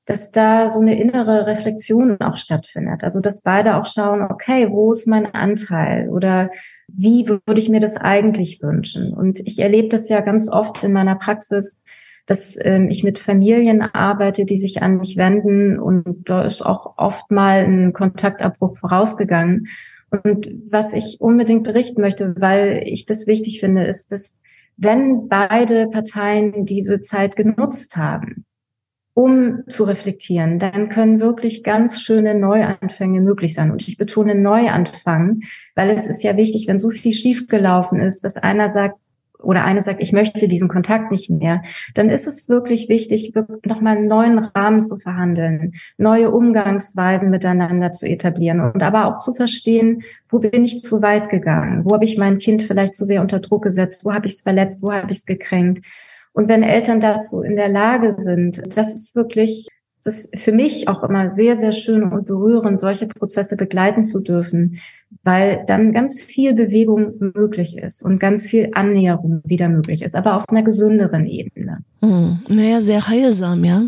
dass 0.07 0.33
da 0.33 0.69
so 0.69 0.81
eine 0.81 1.01
innere 1.01 1.47
Reflexion 1.47 2.21
auch 2.21 2.37
stattfindet. 2.37 3.05
Also 3.05 3.21
dass 3.21 3.43
beide 3.43 3.77
auch 3.77 3.87
schauen, 3.87 4.23
okay, 4.23 4.69
wo 4.71 4.93
ist 4.93 5.07
mein 5.07 5.33
Anteil 5.35 6.09
oder 6.09 6.51
wie 6.89 7.29
würde 7.29 7.61
ich 7.61 7.69
mir 7.69 7.81
das 7.81 7.97
eigentlich 7.97 8.61
wünschen? 8.63 9.13
Und 9.13 9.41
ich 9.41 9.59
erlebe 9.61 9.89
das 9.89 10.09
ja 10.09 10.21
ganz 10.21 10.51
oft 10.51 10.83
in 10.83 10.93
meiner 10.93 11.17
Praxis, 11.17 11.83
dass 12.27 12.57
ähm, 12.63 12.89
ich 12.89 13.03
mit 13.05 13.19
Familien 13.19 13.83
arbeite, 13.83 14.45
die 14.45 14.57
sich 14.57 14.83
an 14.83 14.99
mich 14.99 15.17
wenden 15.17 15.79
und 15.79 16.29
da 16.29 16.43
ist 16.43 16.63
auch 16.63 16.95
oft 16.97 17.31
mal 17.31 17.65
ein 17.65 17.93
Kontaktabbruch 17.93 18.77
vorausgegangen. 18.77 19.69
Und 20.11 20.49
was 20.71 20.93
ich 20.93 21.17
unbedingt 21.21 21.65
berichten 21.65 22.01
möchte, 22.01 22.35
weil 22.39 22.83
ich 22.85 23.07
das 23.07 23.27
wichtig 23.27 23.61
finde, 23.61 23.85
ist, 23.85 24.13
dass 24.13 24.39
wenn 24.77 25.29
beide 25.29 25.89
Parteien 25.89 26.65
diese 26.65 27.01
Zeit 27.01 27.37
genutzt 27.37 27.97
haben, 27.97 28.45
um 29.15 29.65
zu 29.69 29.85
reflektieren, 29.85 30.59
dann 30.59 30.89
können 30.89 31.21
wirklich 31.21 31.63
ganz 31.63 32.01
schöne 32.01 32.35
Neuanfänge 32.35 33.21
möglich 33.21 33.55
sein. 33.55 33.71
Und 33.71 33.87
ich 33.87 33.99
betone 33.99 34.35
Neuanfang, 34.35 35.43
weil 35.75 35.91
es 35.91 36.07
ist 36.07 36.23
ja 36.23 36.37
wichtig, 36.37 36.67
wenn 36.67 36.79
so 36.79 36.91
viel 36.91 37.13
schiefgelaufen 37.13 38.01
ist, 38.01 38.25
dass 38.25 38.39
einer 38.39 38.69
sagt, 38.69 38.97
oder 39.43 39.65
eine 39.65 39.83
sagt, 39.83 40.03
ich 40.03 40.13
möchte 40.13 40.49
diesen 40.49 40.69
Kontakt 40.69 41.11
nicht 41.11 41.31
mehr, 41.31 41.63
dann 41.95 42.11
ist 42.11 42.27
es 42.27 42.49
wirklich 42.49 42.89
wichtig, 42.89 43.33
nochmal 43.65 43.97
einen 43.97 44.09
neuen 44.09 44.39
Rahmen 44.39 44.83
zu 44.83 44.97
verhandeln, 44.97 45.73
neue 45.99 46.31
Umgangsweisen 46.31 47.31
miteinander 47.31 47.93
zu 47.93 48.07
etablieren 48.07 48.61
und 48.61 48.83
aber 48.83 49.07
auch 49.07 49.19
zu 49.19 49.33
verstehen, 49.33 50.03
wo 50.29 50.39
bin 50.39 50.65
ich 50.65 50.83
zu 50.83 51.03
weit 51.03 51.29
gegangen, 51.29 51.85
wo 51.85 51.95
habe 51.95 52.05
ich 52.05 52.19
mein 52.19 52.39
Kind 52.39 52.63
vielleicht 52.63 52.95
zu 52.95 53.05
sehr 53.05 53.21
unter 53.21 53.41
Druck 53.41 53.63
gesetzt, 53.63 54.05
wo 54.05 54.13
habe 54.13 54.27
ich 54.27 54.33
es 54.35 54.43
verletzt, 54.43 54.83
wo 54.83 54.93
habe 54.93 55.11
ich 55.11 55.19
es 55.19 55.27
gekränkt. 55.27 55.85
Und 56.33 56.49
wenn 56.49 56.63
Eltern 56.63 57.01
dazu 57.01 57.43
in 57.43 57.57
der 57.57 57.69
Lage 57.69 58.13
sind, 58.13 58.63
das 58.77 58.95
ist 58.95 59.15
wirklich, 59.15 59.69
das 60.05 60.25
ist 60.25 60.43
für 60.43 60.53
mich 60.53 60.89
auch 60.89 61.05
immer 61.05 61.29
sehr, 61.29 61.57
sehr 61.57 61.73
schön 61.73 62.03
und 62.03 62.27
berührend, 62.27 62.81
solche 62.81 63.07
Prozesse 63.07 63.57
begleiten 63.57 64.03
zu 64.03 64.21
dürfen, 64.21 64.79
weil 65.23 65.65
dann 65.67 65.93
ganz 65.93 66.21
viel 66.21 66.55
Bewegung 66.55 67.33
möglich 67.35 67.79
ist 67.79 68.03
und 68.03 68.19
ganz 68.19 68.49
viel 68.49 68.71
Annäherung 68.73 69.43
wieder 69.45 69.69
möglich 69.69 70.03
ist, 70.03 70.17
aber 70.17 70.37
auf 70.37 70.49
einer 70.49 70.63
gesünderen 70.63 71.27
Ebene. 71.27 71.85
Hm, 72.03 72.41
naja, 72.49 72.83
sehr 72.83 73.07
heilsam, 73.07 73.65
ja. 73.65 73.87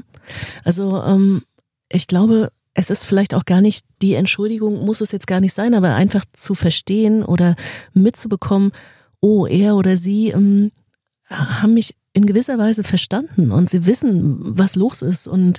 Also 0.65 1.03
ähm, 1.03 1.43
ich 1.91 2.07
glaube, 2.07 2.51
es 2.75 2.91
ist 2.91 3.05
vielleicht 3.05 3.35
auch 3.35 3.45
gar 3.45 3.61
nicht 3.61 3.85
die 4.03 4.15
Entschuldigung, 4.15 4.85
muss 4.85 5.01
es 5.01 5.13
jetzt 5.13 5.27
gar 5.27 5.41
nicht 5.41 5.53
sein, 5.53 5.75
aber 5.75 5.95
einfach 5.95 6.25
zu 6.33 6.55
verstehen 6.55 7.25
oder 7.25 7.57
mitzubekommen, 7.93 8.73
oh, 9.21 9.47
er 9.47 9.77
oder 9.77 9.97
sie 9.97 10.29
ähm, 10.29 10.71
haben 11.29 11.75
mich 11.75 11.97
in 12.15 12.27
gewisser 12.27 12.57
Weise 12.59 12.85
verstanden 12.85 13.51
und 13.51 13.69
sie 13.69 13.87
wissen, 13.87 14.39
was 14.59 14.77
los 14.77 15.03
ist 15.03 15.29
und, 15.29 15.59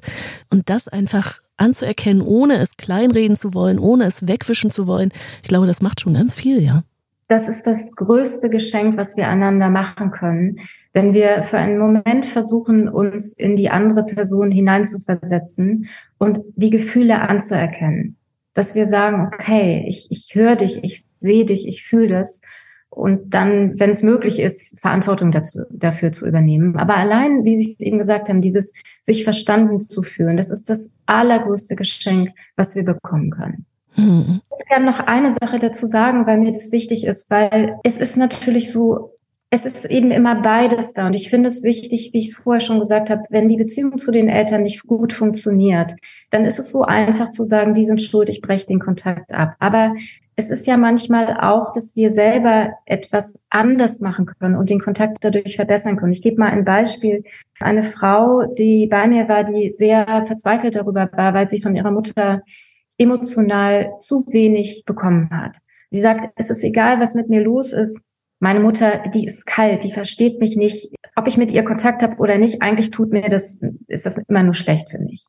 und 0.49 0.69
das 0.69 0.87
einfach 0.87 1.39
anzuerkennen, 1.57 2.21
ohne 2.21 2.57
es 2.57 2.77
kleinreden 2.77 3.35
zu 3.35 3.53
wollen, 3.53 3.77
ohne 3.77 4.05
es 4.05 4.27
wegwischen 4.27 4.71
zu 4.71 4.87
wollen. 4.87 5.11
Ich 5.43 5.49
glaube, 5.49 5.67
das 5.67 5.81
macht 5.81 6.01
schon 6.01 6.15
ganz 6.15 6.33
viel, 6.33 6.61
ja. 6.61 6.83
Das 7.27 7.49
ist 7.49 7.65
das 7.65 7.93
größte 7.95 8.49
Geschenk, 8.49 8.97
was 8.97 9.17
wir 9.17 9.27
einander 9.27 9.69
machen 9.69 10.11
können, 10.11 10.59
wenn 10.93 11.13
wir 11.13 11.41
für 11.41 11.57
einen 11.57 11.79
Moment 11.79 12.25
versuchen, 12.25 12.87
uns 12.87 13.33
in 13.33 13.55
die 13.55 13.69
andere 13.69 14.03
Person 14.03 14.51
hineinzuversetzen 14.51 15.89
und 16.19 16.39
die 16.55 16.69
Gefühle 16.69 17.21
anzuerkennen. 17.21 18.15
Dass 18.53 18.75
wir 18.75 18.85
sagen, 18.85 19.27
okay, 19.33 19.85
ich, 19.87 20.07
ich 20.11 20.35
höre 20.35 20.55
dich, 20.55 20.79
ich 20.83 21.03
sehe 21.19 21.45
dich, 21.45 21.67
ich 21.67 21.83
fühle 21.83 22.07
das 22.07 22.41
und 22.95 23.33
dann, 23.33 23.77
wenn 23.77 23.89
es 23.89 24.03
möglich 24.03 24.39
ist, 24.39 24.79
Verantwortung 24.79 25.31
dazu, 25.31 25.63
dafür 25.69 26.13
zu 26.13 26.25
übernehmen. 26.25 26.77
Aber 26.77 26.95
allein, 26.95 27.43
wie 27.43 27.57
Sie 27.57 27.71
es 27.71 27.79
eben 27.81 27.97
gesagt 27.97 28.29
haben, 28.29 28.39
dieses 28.39 28.73
sich 29.01 29.25
verstanden 29.25 29.81
zu 29.81 30.01
fühlen, 30.01 30.37
das 30.37 30.49
ist 30.49 30.69
das 30.69 30.91
allergrößte 31.05 31.75
Geschenk, 31.75 32.29
was 32.55 32.75
wir 32.75 32.83
bekommen 32.83 33.31
können. 33.31 33.65
Mhm. 33.97 34.39
Ich 34.59 34.69
kann 34.69 34.85
noch 34.85 34.99
eine 34.99 35.33
Sache 35.33 35.59
dazu 35.59 35.85
sagen, 35.87 36.25
weil 36.25 36.37
mir 36.37 36.51
das 36.51 36.71
wichtig 36.71 37.05
ist, 37.05 37.29
weil 37.29 37.75
es 37.83 37.97
ist 37.97 38.15
natürlich 38.15 38.71
so, 38.71 39.11
es 39.49 39.65
ist 39.65 39.83
eben 39.85 40.11
immer 40.11 40.41
beides 40.41 40.93
da. 40.93 41.07
Und 41.07 41.15
ich 41.15 41.29
finde 41.29 41.49
es 41.49 41.63
wichtig, 41.63 42.11
wie 42.13 42.19
ich 42.19 42.29
es 42.29 42.35
vorher 42.35 42.61
schon 42.61 42.79
gesagt 42.79 43.09
habe, 43.09 43.23
wenn 43.29 43.49
die 43.49 43.57
Beziehung 43.57 43.97
zu 43.97 44.11
den 44.11 44.29
Eltern 44.29 44.63
nicht 44.63 44.87
gut 44.87 45.11
funktioniert, 45.11 45.95
dann 46.31 46.45
ist 46.45 46.59
es 46.59 46.71
so 46.71 46.83
einfach 46.83 47.29
zu 47.29 47.43
sagen, 47.43 47.73
die 47.73 47.85
sind 47.85 48.01
schuld, 48.01 48.29
ich 48.29 48.41
breche 48.41 48.67
den 48.67 48.79
Kontakt 48.79 49.33
ab. 49.33 49.55
Aber 49.59 49.93
es 50.35 50.49
ist 50.49 50.67
ja 50.67 50.75
manchmal 50.75 51.37
auch, 51.39 51.71
dass 51.71 51.95
wir 51.95 52.09
selber 52.09 52.73
etwas 52.85 53.39
anders 53.49 54.01
machen 54.01 54.25
können 54.25 54.55
und 54.55 54.69
den 54.69 54.81
Kontakt 54.81 55.17
dadurch 55.21 55.55
verbessern 55.55 55.95
können. 55.95 56.11
Ich 56.11 56.21
gebe 56.21 56.39
mal 56.39 56.51
ein 56.51 56.65
Beispiel. 56.65 57.23
Eine 57.59 57.83
Frau, 57.83 58.43
die 58.57 58.87
bei 58.87 59.07
mir 59.07 59.29
war, 59.29 59.45
die 59.45 59.69
sehr 59.71 60.25
verzweifelt 60.27 60.75
darüber 60.75 61.09
war, 61.13 61.33
weil 61.33 61.47
sie 61.47 61.61
von 61.61 61.75
ihrer 61.75 61.91
Mutter 61.91 62.41
emotional 62.97 63.93
zu 63.99 64.25
wenig 64.31 64.83
bekommen 64.85 65.29
hat. 65.31 65.59
Sie 65.89 66.01
sagt, 66.01 66.33
es 66.35 66.49
ist 66.49 66.63
egal, 66.63 66.99
was 66.99 67.15
mit 67.15 67.29
mir 67.29 67.41
los 67.41 67.71
ist. 67.71 68.01
Meine 68.39 68.59
Mutter, 68.59 69.03
die 69.13 69.25
ist 69.25 69.45
kalt, 69.45 69.85
die 69.85 69.91
versteht 69.91 70.39
mich 70.39 70.57
nicht. 70.57 70.91
Ob 71.15 71.27
ich 71.27 71.37
mit 71.37 71.51
ihr 71.51 71.63
Kontakt 71.63 72.03
habe 72.03 72.17
oder 72.17 72.37
nicht, 72.37 72.61
eigentlich 72.61 72.91
tut 72.91 73.11
mir 73.13 73.29
das, 73.29 73.61
ist 73.87 74.05
das 74.05 74.17
immer 74.17 74.43
nur 74.43 74.53
schlecht 74.53 74.89
für 74.89 74.99
mich. 74.99 75.27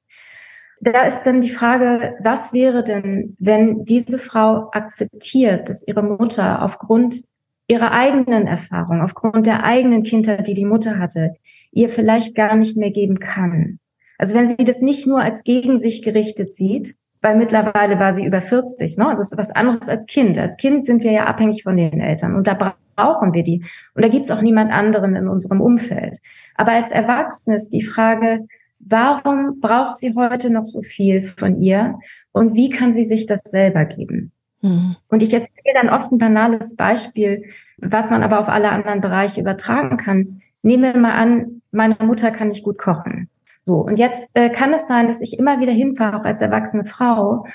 Da 0.80 1.02
ist 1.04 1.24
dann 1.24 1.40
die 1.40 1.50
Frage, 1.50 2.16
was 2.20 2.52
wäre 2.52 2.84
denn, 2.84 3.36
wenn 3.38 3.84
diese 3.84 4.18
Frau 4.18 4.68
akzeptiert, 4.72 5.68
dass 5.68 5.86
ihre 5.86 6.02
Mutter 6.02 6.62
aufgrund 6.62 7.22
ihrer 7.68 7.92
eigenen 7.92 8.46
Erfahrung, 8.46 9.00
aufgrund 9.00 9.46
der 9.46 9.64
eigenen 9.64 10.02
Kindheit, 10.02 10.46
die 10.46 10.54
die 10.54 10.64
Mutter 10.64 10.98
hatte, 10.98 11.34
ihr 11.72 11.88
vielleicht 11.88 12.34
gar 12.34 12.56
nicht 12.56 12.76
mehr 12.76 12.90
geben 12.90 13.18
kann. 13.18 13.78
Also 14.18 14.34
wenn 14.34 14.46
sie 14.46 14.64
das 14.64 14.82
nicht 14.82 15.06
nur 15.06 15.20
als 15.20 15.42
gegen 15.44 15.78
sich 15.78 16.02
gerichtet 16.02 16.52
sieht, 16.52 16.94
weil 17.22 17.36
mittlerweile 17.36 17.98
war 17.98 18.14
sie 18.14 18.24
über 18.24 18.40
40, 18.40 18.98
ne? 18.98 19.08
Also 19.08 19.22
es 19.22 19.32
ist 19.32 19.38
was 19.38 19.50
anderes 19.50 19.88
als 19.88 20.06
Kind. 20.06 20.38
Als 20.38 20.56
Kind 20.56 20.86
sind 20.86 21.02
wir 21.02 21.12
ja 21.12 21.24
abhängig 21.24 21.62
von 21.64 21.76
den 21.76 22.00
Eltern 22.00 22.36
und 22.36 22.46
da 22.46 22.76
brauchen 22.94 23.34
wir 23.34 23.42
die. 23.42 23.64
Und 23.94 24.04
da 24.04 24.08
gibt's 24.08 24.30
auch 24.30 24.42
niemand 24.42 24.72
anderen 24.72 25.16
in 25.16 25.28
unserem 25.28 25.60
Umfeld. 25.60 26.18
Aber 26.54 26.72
als 26.72 26.92
Erwachsene 26.92 27.56
ist 27.56 27.70
die 27.70 27.82
Frage, 27.82 28.46
Warum 28.78 29.60
braucht 29.60 29.96
sie 29.96 30.14
heute 30.14 30.50
noch 30.50 30.64
so 30.64 30.80
viel 30.82 31.22
von 31.22 31.60
ihr? 31.60 31.98
Und 32.32 32.54
wie 32.54 32.70
kann 32.70 32.92
sie 32.92 33.04
sich 33.04 33.26
das 33.26 33.40
selber 33.44 33.84
geben? 33.84 34.32
Mhm. 34.62 34.96
Und 35.08 35.22
ich 35.22 35.32
erzähle 35.32 35.74
dann 35.74 35.88
oft 35.88 36.12
ein 36.12 36.18
banales 36.18 36.76
Beispiel, 36.76 37.44
was 37.78 38.10
man 38.10 38.22
aber 38.22 38.38
auf 38.38 38.48
alle 38.48 38.70
anderen 38.70 39.00
Bereiche 39.00 39.40
übertragen 39.40 39.96
kann. 39.96 40.42
Nehmen 40.62 40.94
wir 40.94 41.00
mal 41.00 41.14
an, 41.14 41.62
meine 41.70 41.96
Mutter 42.00 42.30
kann 42.30 42.48
nicht 42.48 42.64
gut 42.64 42.78
kochen. 42.78 43.28
So, 43.60 43.78
und 43.78 43.98
jetzt 43.98 44.30
äh, 44.34 44.48
kann 44.50 44.72
es 44.72 44.86
sein, 44.86 45.08
dass 45.08 45.20
ich 45.20 45.38
immer 45.38 45.60
wieder 45.60 45.72
hinfahre, 45.72 46.16
auch 46.16 46.24
als 46.24 46.40
erwachsene 46.40 46.84
Frau, 46.84 47.46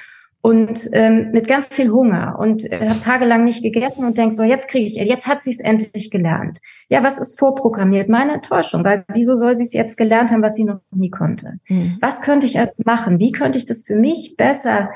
und 0.41 0.89
ähm, 0.93 1.31
mit 1.31 1.47
ganz 1.47 1.73
viel 1.73 1.91
Hunger 1.91 2.37
und 2.39 2.65
äh, 2.71 2.89
habe 2.89 2.99
tagelang 2.99 3.43
nicht 3.43 3.61
gegessen 3.61 4.05
und 4.05 4.17
denk 4.17 4.33
so, 4.33 4.43
jetzt 4.43 4.67
kriege 4.67 4.85
ich, 4.85 4.95
jetzt 4.95 5.27
hat 5.27 5.41
sie 5.41 5.51
es 5.51 5.59
endlich 5.59 6.09
gelernt. 6.09 6.59
Ja, 6.89 7.03
was 7.03 7.19
ist 7.19 7.37
vorprogrammiert? 7.37 8.09
Meine 8.09 8.33
Enttäuschung, 8.33 8.83
weil 8.83 9.05
wieso 9.13 9.35
soll 9.35 9.55
sie 9.55 9.63
es 9.63 9.73
jetzt 9.73 9.97
gelernt 9.97 10.31
haben, 10.31 10.41
was 10.41 10.55
sie 10.55 10.63
noch 10.63 10.79
nie 10.91 11.11
konnte? 11.11 11.59
Mhm. 11.69 11.97
Was 12.01 12.21
könnte 12.21 12.47
ich 12.47 12.57
also 12.57 12.73
machen? 12.85 13.19
Wie 13.19 13.31
könnte 13.31 13.59
ich 13.59 13.67
das 13.67 13.83
für 13.83 13.95
mich 13.95 14.35
besser, 14.35 14.89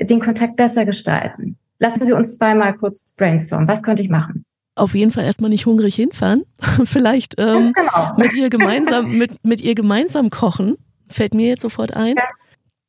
den 0.00 0.20
Kontakt 0.20 0.56
besser 0.56 0.86
gestalten? 0.86 1.58
Lassen 1.78 2.06
Sie 2.06 2.14
uns 2.14 2.38
zweimal 2.38 2.74
kurz 2.74 3.14
brainstormen. 3.16 3.68
Was 3.68 3.82
könnte 3.82 4.02
ich 4.02 4.08
machen? 4.08 4.46
Auf 4.76 4.94
jeden 4.94 5.10
Fall 5.10 5.24
erstmal 5.24 5.50
nicht 5.50 5.66
hungrig 5.66 5.94
hinfahren. 5.94 6.44
Vielleicht 6.84 7.38
ähm, 7.38 7.74
genau. 7.74 8.14
mit 8.16 8.34
ihr 8.34 8.48
gemeinsam, 8.50 9.18
mit, 9.18 9.44
mit 9.44 9.60
ihr 9.60 9.74
gemeinsam 9.74 10.30
kochen. 10.30 10.76
Fällt 11.08 11.34
mir 11.34 11.48
jetzt 11.48 11.62
sofort 11.62 11.94
ein. 11.94 12.14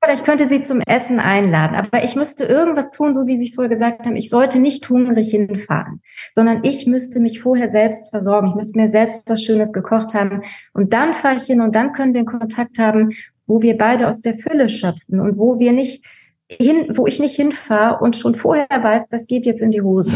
Oder 0.04 0.14
ich 0.14 0.24
könnte 0.24 0.48
sie 0.48 0.62
zum 0.62 0.82
Essen 0.82 1.20
einladen, 1.20 1.76
aber 1.76 2.04
ich 2.04 2.16
müsste 2.16 2.46
irgendwas 2.46 2.92
tun, 2.92 3.14
so 3.14 3.26
wie 3.26 3.36
Sie 3.36 3.46
es 3.46 3.56
vorher 3.56 3.70
gesagt 3.70 4.06
haben. 4.06 4.16
Ich 4.16 4.30
sollte 4.30 4.60
nicht 4.60 4.88
hungrig 4.90 5.32
hinfahren, 5.32 6.02
sondern 6.32 6.64
ich 6.64 6.86
müsste 6.86 7.20
mich 7.20 7.42
vorher 7.42 7.68
selbst 7.68 8.12
versorgen. 8.12 8.50
Ich 8.50 8.56
müsste 8.56 8.80
mir 8.80 8.90
selbst 8.90 9.28
was 9.30 9.42
Schönes 9.42 9.74
gekocht 9.74 10.14
haben. 10.14 10.44
Und 10.74 10.94
dann 10.94 11.14
fahre 11.14 11.36
ich 11.36 11.44
hin 11.44 11.62
und 11.62 11.76
dann 11.76 11.94
können 11.94 12.14
wir 12.14 12.20
einen 12.20 12.28
Kontakt 12.28 12.78
haben, 12.78 13.12
wo 13.48 13.62
wir 13.62 13.78
beide 13.78 14.08
aus 14.08 14.22
der 14.22 14.36
Fülle 14.36 14.70
schöpfen 14.70 15.20
und 15.20 15.38
wo 15.38 15.60
wir 15.60 15.72
nicht 15.72 16.06
hin, 16.50 16.88
wo 16.96 17.08
ich 17.08 17.20
nicht 17.20 17.36
hinfahre 17.36 18.02
und 18.02 18.16
schon 18.16 18.34
vorher 18.36 18.68
weiß, 18.70 19.10
das 19.10 19.28
geht 19.28 19.46
jetzt 19.46 19.62
in 19.62 19.72
die 19.72 19.82
Hose. 19.82 20.14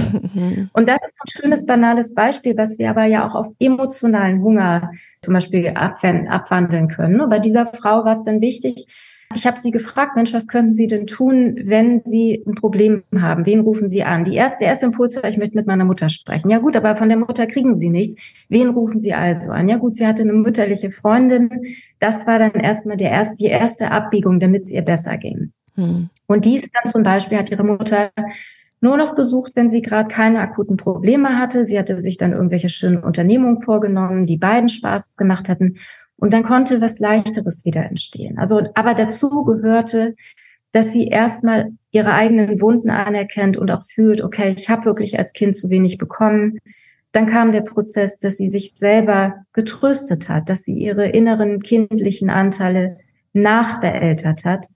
Und 0.73 0.87
das 0.87 0.99
ist 1.05 1.19
ein 1.21 1.41
schönes, 1.41 1.65
banales 1.65 2.13
Beispiel, 2.13 2.55
was 2.55 2.79
wir 2.79 2.89
aber 2.89 3.05
ja 3.05 3.27
auch 3.27 3.35
auf 3.35 3.47
emotionalen 3.59 4.41
Hunger 4.41 4.91
zum 5.21 5.33
Beispiel 5.33 5.67
abwandeln 5.69 6.87
können. 6.87 7.19
Und 7.19 7.29
bei 7.29 7.39
dieser 7.39 7.65
Frau 7.65 8.05
war 8.05 8.11
es 8.11 8.23
dann 8.23 8.39
wichtig, 8.39 8.85
ich 9.35 9.47
habe 9.47 9.59
sie 9.59 9.71
gefragt, 9.71 10.15
Mensch, 10.15 10.33
was 10.33 10.47
könnten 10.47 10.73
Sie 10.73 10.87
denn 10.87 11.07
tun, 11.07 11.55
wenn 11.63 11.99
Sie 11.99 12.43
ein 12.45 12.55
Problem 12.55 13.03
haben? 13.15 13.45
Wen 13.45 13.61
rufen 13.61 13.89
Sie 13.89 14.03
an? 14.03 14.23
Die 14.23 14.35
erste, 14.35 14.59
der 14.59 14.69
erste 14.69 14.85
Impuls 14.87 15.15
war, 15.15 15.29
ich 15.29 15.37
möchte 15.37 15.55
mit 15.55 15.67
meiner 15.67 15.85
Mutter 15.85 16.09
sprechen. 16.09 16.49
Ja 16.49 16.59
gut, 16.59 16.75
aber 16.75 16.95
von 16.95 17.09
der 17.09 17.17
Mutter 17.17 17.47
kriegen 17.47 17.75
Sie 17.75 17.89
nichts. 17.89 18.15
Wen 18.49 18.69
rufen 18.69 18.99
Sie 18.99 19.13
also 19.13 19.51
an? 19.51 19.67
Ja 19.67 19.77
gut, 19.77 19.95
sie 19.95 20.05
hatte 20.05 20.23
eine 20.23 20.33
mütterliche 20.33 20.89
Freundin. 20.89 21.49
Das 21.99 22.27
war 22.27 22.39
dann 22.39 22.53
erstmal 22.53 22.97
der 22.97 23.11
erste, 23.11 23.37
die 23.37 23.45
erste 23.45 23.91
Abbiegung, 23.91 24.39
damit 24.39 24.63
es 24.63 24.71
ihr 24.71 24.81
besser 24.81 25.17
ging. 25.17 25.51
Hm. 25.75 26.09
Und 26.27 26.45
dies 26.45 26.69
dann 26.71 26.91
zum 26.91 27.03
Beispiel 27.03 27.37
hat 27.37 27.51
ihre 27.51 27.63
Mutter 27.63 28.11
nur 28.81 28.97
noch 28.97 29.13
besucht, 29.13 29.55
wenn 29.55 29.69
sie 29.69 29.81
gerade 29.81 30.09
keine 30.09 30.39
akuten 30.39 30.75
Probleme 30.75 31.37
hatte. 31.37 31.65
Sie 31.65 31.77
hatte 31.77 31.99
sich 31.99 32.17
dann 32.17 32.33
irgendwelche 32.33 32.69
schönen 32.69 33.03
Unternehmungen 33.03 33.59
vorgenommen, 33.59 34.25
die 34.25 34.37
beiden 34.37 34.69
Spaß 34.69 35.15
gemacht 35.15 35.49
hatten. 35.49 35.77
Und 36.21 36.33
dann 36.33 36.43
konnte 36.43 36.81
was 36.81 36.99
Leichteres 36.99 37.65
wieder 37.65 37.83
entstehen. 37.83 38.37
Also, 38.37 38.61
aber 38.75 38.93
dazu 38.93 39.43
gehörte, 39.43 40.15
dass 40.71 40.93
sie 40.93 41.07
erstmal 41.07 41.71
ihre 41.89 42.13
eigenen 42.13 42.61
Wunden 42.61 42.91
anerkennt 42.91 43.57
und 43.57 43.71
auch 43.71 43.83
fühlt, 43.83 44.21
okay, 44.21 44.53
ich 44.55 44.69
habe 44.69 44.85
wirklich 44.85 45.17
als 45.17 45.33
Kind 45.33 45.55
zu 45.55 45.71
wenig 45.71 45.97
bekommen. 45.97 46.59
Dann 47.11 47.25
kam 47.25 47.51
der 47.51 47.61
Prozess, 47.61 48.19
dass 48.19 48.37
sie 48.37 48.47
sich 48.47 48.73
selber 48.75 49.45
getröstet 49.51 50.29
hat, 50.29 50.47
dass 50.47 50.63
sie 50.63 50.75
ihre 50.77 51.09
inneren 51.09 51.59
kindlichen 51.59 52.29
Anteile 52.29 52.97
nachbeeltert 53.33 54.45
hat. 54.45 54.67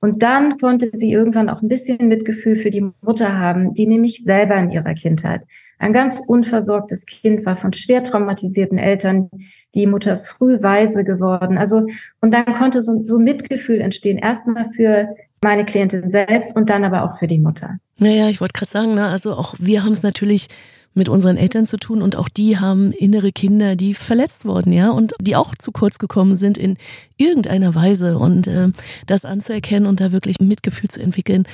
Und 0.00 0.22
dann 0.22 0.56
konnte 0.56 0.88
sie 0.94 1.12
irgendwann 1.12 1.50
auch 1.50 1.60
ein 1.60 1.68
bisschen 1.68 2.08
Mitgefühl 2.08 2.56
für 2.56 2.70
die 2.70 2.90
Mutter 3.02 3.38
haben, 3.38 3.74
die 3.74 3.86
nämlich 3.86 4.24
selber 4.24 4.56
in 4.56 4.70
ihrer 4.70 4.94
Kindheit 4.94 5.42
ein 5.78 5.92
ganz 5.92 6.22
unversorgtes 6.26 7.06
Kind 7.06 7.44
war 7.46 7.56
von 7.56 7.72
schwer 7.72 8.02
traumatisierten 8.02 8.78
Eltern. 8.78 9.30
Die 9.74 9.86
Mutter 9.86 10.12
ist 10.12 10.28
früh 10.28 10.62
weise 10.62 11.04
geworden. 11.04 11.58
Also, 11.58 11.86
und 12.20 12.32
dann 12.32 12.46
konnte 12.54 12.80
so, 12.80 13.02
so 13.04 13.18
Mitgefühl 13.18 13.80
entstehen. 13.80 14.18
Erstmal 14.18 14.66
für 14.76 15.08
meine 15.42 15.64
Klientin 15.64 16.08
selbst 16.08 16.56
und 16.56 16.70
dann 16.70 16.84
aber 16.84 17.04
auch 17.04 17.18
für 17.18 17.26
die 17.26 17.38
Mutter. 17.38 17.78
Naja, 17.98 18.28
ich 18.28 18.40
wollte 18.40 18.54
gerade 18.54 18.70
sagen, 18.70 18.94
ne, 18.94 19.08
also 19.08 19.34
auch 19.34 19.54
wir 19.58 19.84
haben 19.84 19.92
es 19.92 20.02
natürlich 20.02 20.48
mit 20.94 21.08
unseren 21.08 21.36
Eltern 21.36 21.66
zu 21.66 21.76
tun 21.76 22.02
und 22.02 22.16
auch 22.16 22.28
die 22.28 22.58
haben 22.58 22.92
innere 22.92 23.32
Kinder, 23.32 23.76
die 23.76 23.94
verletzt 23.94 24.44
wurden, 24.44 24.72
ja, 24.72 24.90
und 24.90 25.12
die 25.20 25.36
auch 25.36 25.54
zu 25.56 25.72
kurz 25.72 25.98
gekommen 25.98 26.36
sind 26.36 26.56
in 26.56 26.76
irgendeiner 27.16 27.74
Weise 27.74 28.16
und 28.16 28.46
äh, 28.46 28.70
das 29.06 29.24
anzuerkennen 29.24 29.88
und 29.88 30.00
da 30.00 30.12
wirklich 30.12 30.38
Mitgefühl 30.40 30.88
zu 30.88 31.02
entwickeln, 31.02 31.46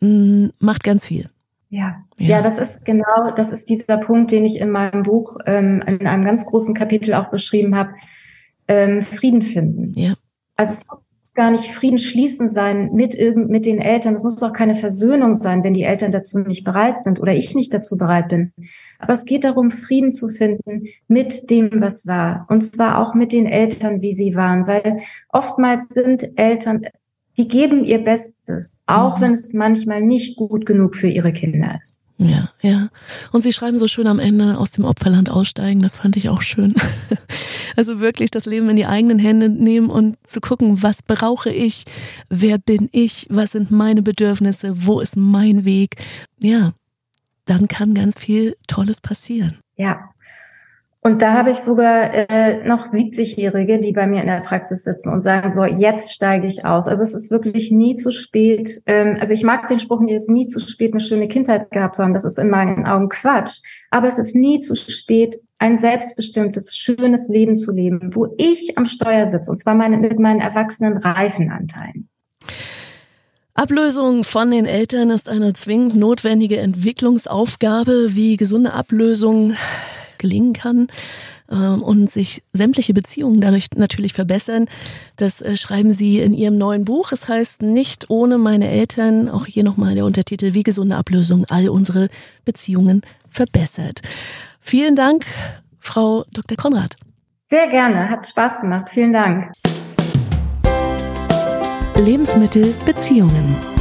mh, 0.00 0.08
mm, 0.08 0.52
macht 0.58 0.84
ganz 0.84 1.06
viel. 1.06 1.30
Ja. 1.74 2.04
ja, 2.20 2.28
ja, 2.28 2.42
das 2.42 2.58
ist 2.58 2.84
genau, 2.84 3.32
das 3.34 3.50
ist 3.50 3.68
dieser 3.68 3.98
Punkt, 3.98 4.30
den 4.30 4.44
ich 4.44 4.60
in 4.60 4.70
meinem 4.70 5.02
Buch 5.02 5.38
ähm, 5.44 5.82
in 5.84 6.06
einem 6.06 6.24
ganz 6.24 6.46
großen 6.46 6.72
Kapitel 6.72 7.14
auch 7.14 7.30
beschrieben 7.30 7.74
habe. 7.74 7.94
Ähm, 8.68 9.02
Frieden 9.02 9.42
finden. 9.42 9.92
Ja. 9.96 10.14
Also 10.54 10.72
es 10.72 10.86
muss 10.86 11.34
gar 11.34 11.50
nicht 11.50 11.72
Frieden 11.72 11.98
schließen 11.98 12.46
sein 12.46 12.92
mit 12.92 13.16
irgend, 13.16 13.50
mit 13.50 13.66
den 13.66 13.80
Eltern. 13.80 14.14
Es 14.14 14.22
muss 14.22 14.40
auch 14.44 14.52
keine 14.52 14.76
Versöhnung 14.76 15.34
sein, 15.34 15.64
wenn 15.64 15.74
die 15.74 15.82
Eltern 15.82 16.12
dazu 16.12 16.38
nicht 16.38 16.62
bereit 16.62 17.00
sind 17.00 17.20
oder 17.20 17.34
ich 17.34 17.56
nicht 17.56 17.74
dazu 17.74 17.98
bereit 17.98 18.28
bin. 18.28 18.52
Aber 19.00 19.12
es 19.12 19.24
geht 19.24 19.42
darum, 19.42 19.72
Frieden 19.72 20.12
zu 20.12 20.28
finden 20.28 20.84
mit 21.08 21.50
dem, 21.50 21.70
was 21.80 22.06
war. 22.06 22.46
Und 22.48 22.62
zwar 22.62 23.00
auch 23.00 23.14
mit 23.14 23.32
den 23.32 23.46
Eltern, 23.46 24.00
wie 24.00 24.12
sie 24.12 24.36
waren, 24.36 24.68
weil 24.68 25.00
oftmals 25.28 25.88
sind 25.88 26.38
Eltern 26.38 26.82
die 27.36 27.48
geben 27.48 27.84
ihr 27.84 28.02
Bestes, 28.02 28.78
auch 28.86 29.18
mhm. 29.18 29.22
wenn 29.22 29.32
es 29.32 29.52
manchmal 29.52 30.02
nicht 30.02 30.36
gut 30.36 30.66
genug 30.66 30.96
für 30.96 31.08
ihre 31.08 31.32
Kinder 31.32 31.78
ist. 31.80 32.04
Ja, 32.18 32.50
ja. 32.62 32.88
Und 33.32 33.40
Sie 33.40 33.52
schreiben 33.52 33.78
so 33.78 33.88
schön 33.88 34.06
am 34.06 34.20
Ende 34.20 34.56
aus 34.56 34.70
dem 34.70 34.84
Opferland 34.84 35.30
aussteigen, 35.30 35.82
das 35.82 35.96
fand 35.96 36.16
ich 36.16 36.28
auch 36.28 36.42
schön. 36.42 36.74
Also 37.76 37.98
wirklich 38.00 38.30
das 38.30 38.46
Leben 38.46 38.68
in 38.68 38.76
die 38.76 38.86
eigenen 38.86 39.18
Hände 39.18 39.48
nehmen 39.48 39.90
und 39.90 40.16
zu 40.24 40.40
gucken, 40.40 40.82
was 40.82 41.02
brauche 41.02 41.50
ich, 41.50 41.84
wer 42.28 42.58
bin 42.58 42.88
ich, 42.92 43.26
was 43.30 43.52
sind 43.52 43.70
meine 43.70 44.02
Bedürfnisse, 44.02 44.86
wo 44.86 45.00
ist 45.00 45.16
mein 45.16 45.64
Weg. 45.64 45.96
Ja, 46.40 46.72
dann 47.46 47.68
kann 47.68 47.94
ganz 47.94 48.18
viel 48.18 48.56
Tolles 48.68 49.00
passieren. 49.00 49.58
Ja, 49.76 50.10
und 51.06 51.20
da 51.20 51.34
habe 51.34 51.50
ich 51.50 51.58
sogar 51.58 52.14
äh, 52.14 52.66
noch 52.66 52.86
70-Jährige, 52.86 53.78
die 53.78 53.92
bei 53.92 54.06
mir 54.06 54.22
in 54.22 54.26
der 54.26 54.40
Praxis 54.40 54.84
sitzen 54.84 55.12
und 55.12 55.20
sagen, 55.20 55.52
so, 55.52 55.66
jetzt 55.66 56.14
steige 56.14 56.46
ich 56.46 56.64
aus. 56.64 56.88
Also 56.88 57.02
es 57.02 57.12
ist 57.12 57.30
wirklich 57.30 57.70
nie 57.70 57.94
zu 57.94 58.10
spät. 58.10 58.70
Ähm, 58.86 59.18
also 59.20 59.34
ich 59.34 59.42
mag 59.42 59.68
den 59.68 59.78
Spruch, 59.78 60.00
es 60.08 60.22
ist 60.22 60.30
nie 60.30 60.46
zu 60.46 60.60
spät, 60.60 60.94
eine 60.94 61.00
schöne 61.00 61.28
Kindheit 61.28 61.70
gehabt 61.70 61.96
zu 61.96 62.02
haben. 62.02 62.14
Das 62.14 62.24
ist 62.24 62.38
in 62.38 62.48
meinen 62.48 62.86
Augen 62.86 63.10
Quatsch. 63.10 63.60
Aber 63.90 64.08
es 64.08 64.18
ist 64.18 64.34
nie 64.34 64.60
zu 64.60 64.74
spät, 64.76 65.38
ein 65.58 65.76
selbstbestimmtes, 65.76 66.74
schönes 66.74 67.28
Leben 67.28 67.54
zu 67.54 67.70
leben, 67.70 68.14
wo 68.14 68.34
ich 68.38 68.78
am 68.78 68.86
Steuer 68.86 69.26
sitze, 69.26 69.50
und 69.50 69.58
zwar 69.58 69.74
meine, 69.74 69.98
mit 69.98 70.18
meinen 70.18 70.40
erwachsenen 70.40 70.96
Reifenanteilen. 70.96 72.08
Ablösung 73.52 74.24
von 74.24 74.50
den 74.50 74.64
Eltern 74.64 75.10
ist 75.10 75.28
eine 75.28 75.52
zwingend 75.52 75.96
notwendige 75.96 76.56
Entwicklungsaufgabe, 76.60 78.16
wie 78.16 78.38
gesunde 78.38 78.72
Ablösung 78.72 79.54
gelingen 80.24 80.54
kann 80.54 80.88
ähm, 81.50 81.82
und 81.82 82.10
sich 82.10 82.42
sämtliche 82.52 82.94
Beziehungen 82.94 83.40
dadurch 83.40 83.68
natürlich 83.76 84.14
verbessern. 84.14 84.66
Das 85.16 85.42
äh, 85.42 85.56
schreiben 85.56 85.92
Sie 85.92 86.20
in 86.20 86.32
Ihrem 86.32 86.56
neuen 86.56 86.84
Buch. 86.84 87.12
Es 87.12 87.28
heißt 87.28 87.62
Nicht 87.62 88.08
ohne 88.08 88.38
meine 88.38 88.68
Eltern, 88.70 89.28
auch 89.28 89.46
hier 89.46 89.64
nochmal 89.64 89.94
der 89.94 90.06
Untertitel, 90.06 90.54
wie 90.54 90.62
gesunde 90.62 90.96
Ablösung 90.96 91.44
all 91.50 91.68
unsere 91.68 92.08
Beziehungen 92.44 93.02
verbessert. 93.28 94.00
Vielen 94.60 94.96
Dank, 94.96 95.26
Frau 95.78 96.24
Dr. 96.32 96.56
Konrad. 96.56 96.96
Sehr 97.44 97.68
gerne, 97.68 98.08
hat 98.08 98.26
Spaß 98.26 98.62
gemacht. 98.62 98.88
Vielen 98.88 99.12
Dank. 99.12 99.52
Lebensmittel 101.96 102.74
Beziehungen. 102.86 103.73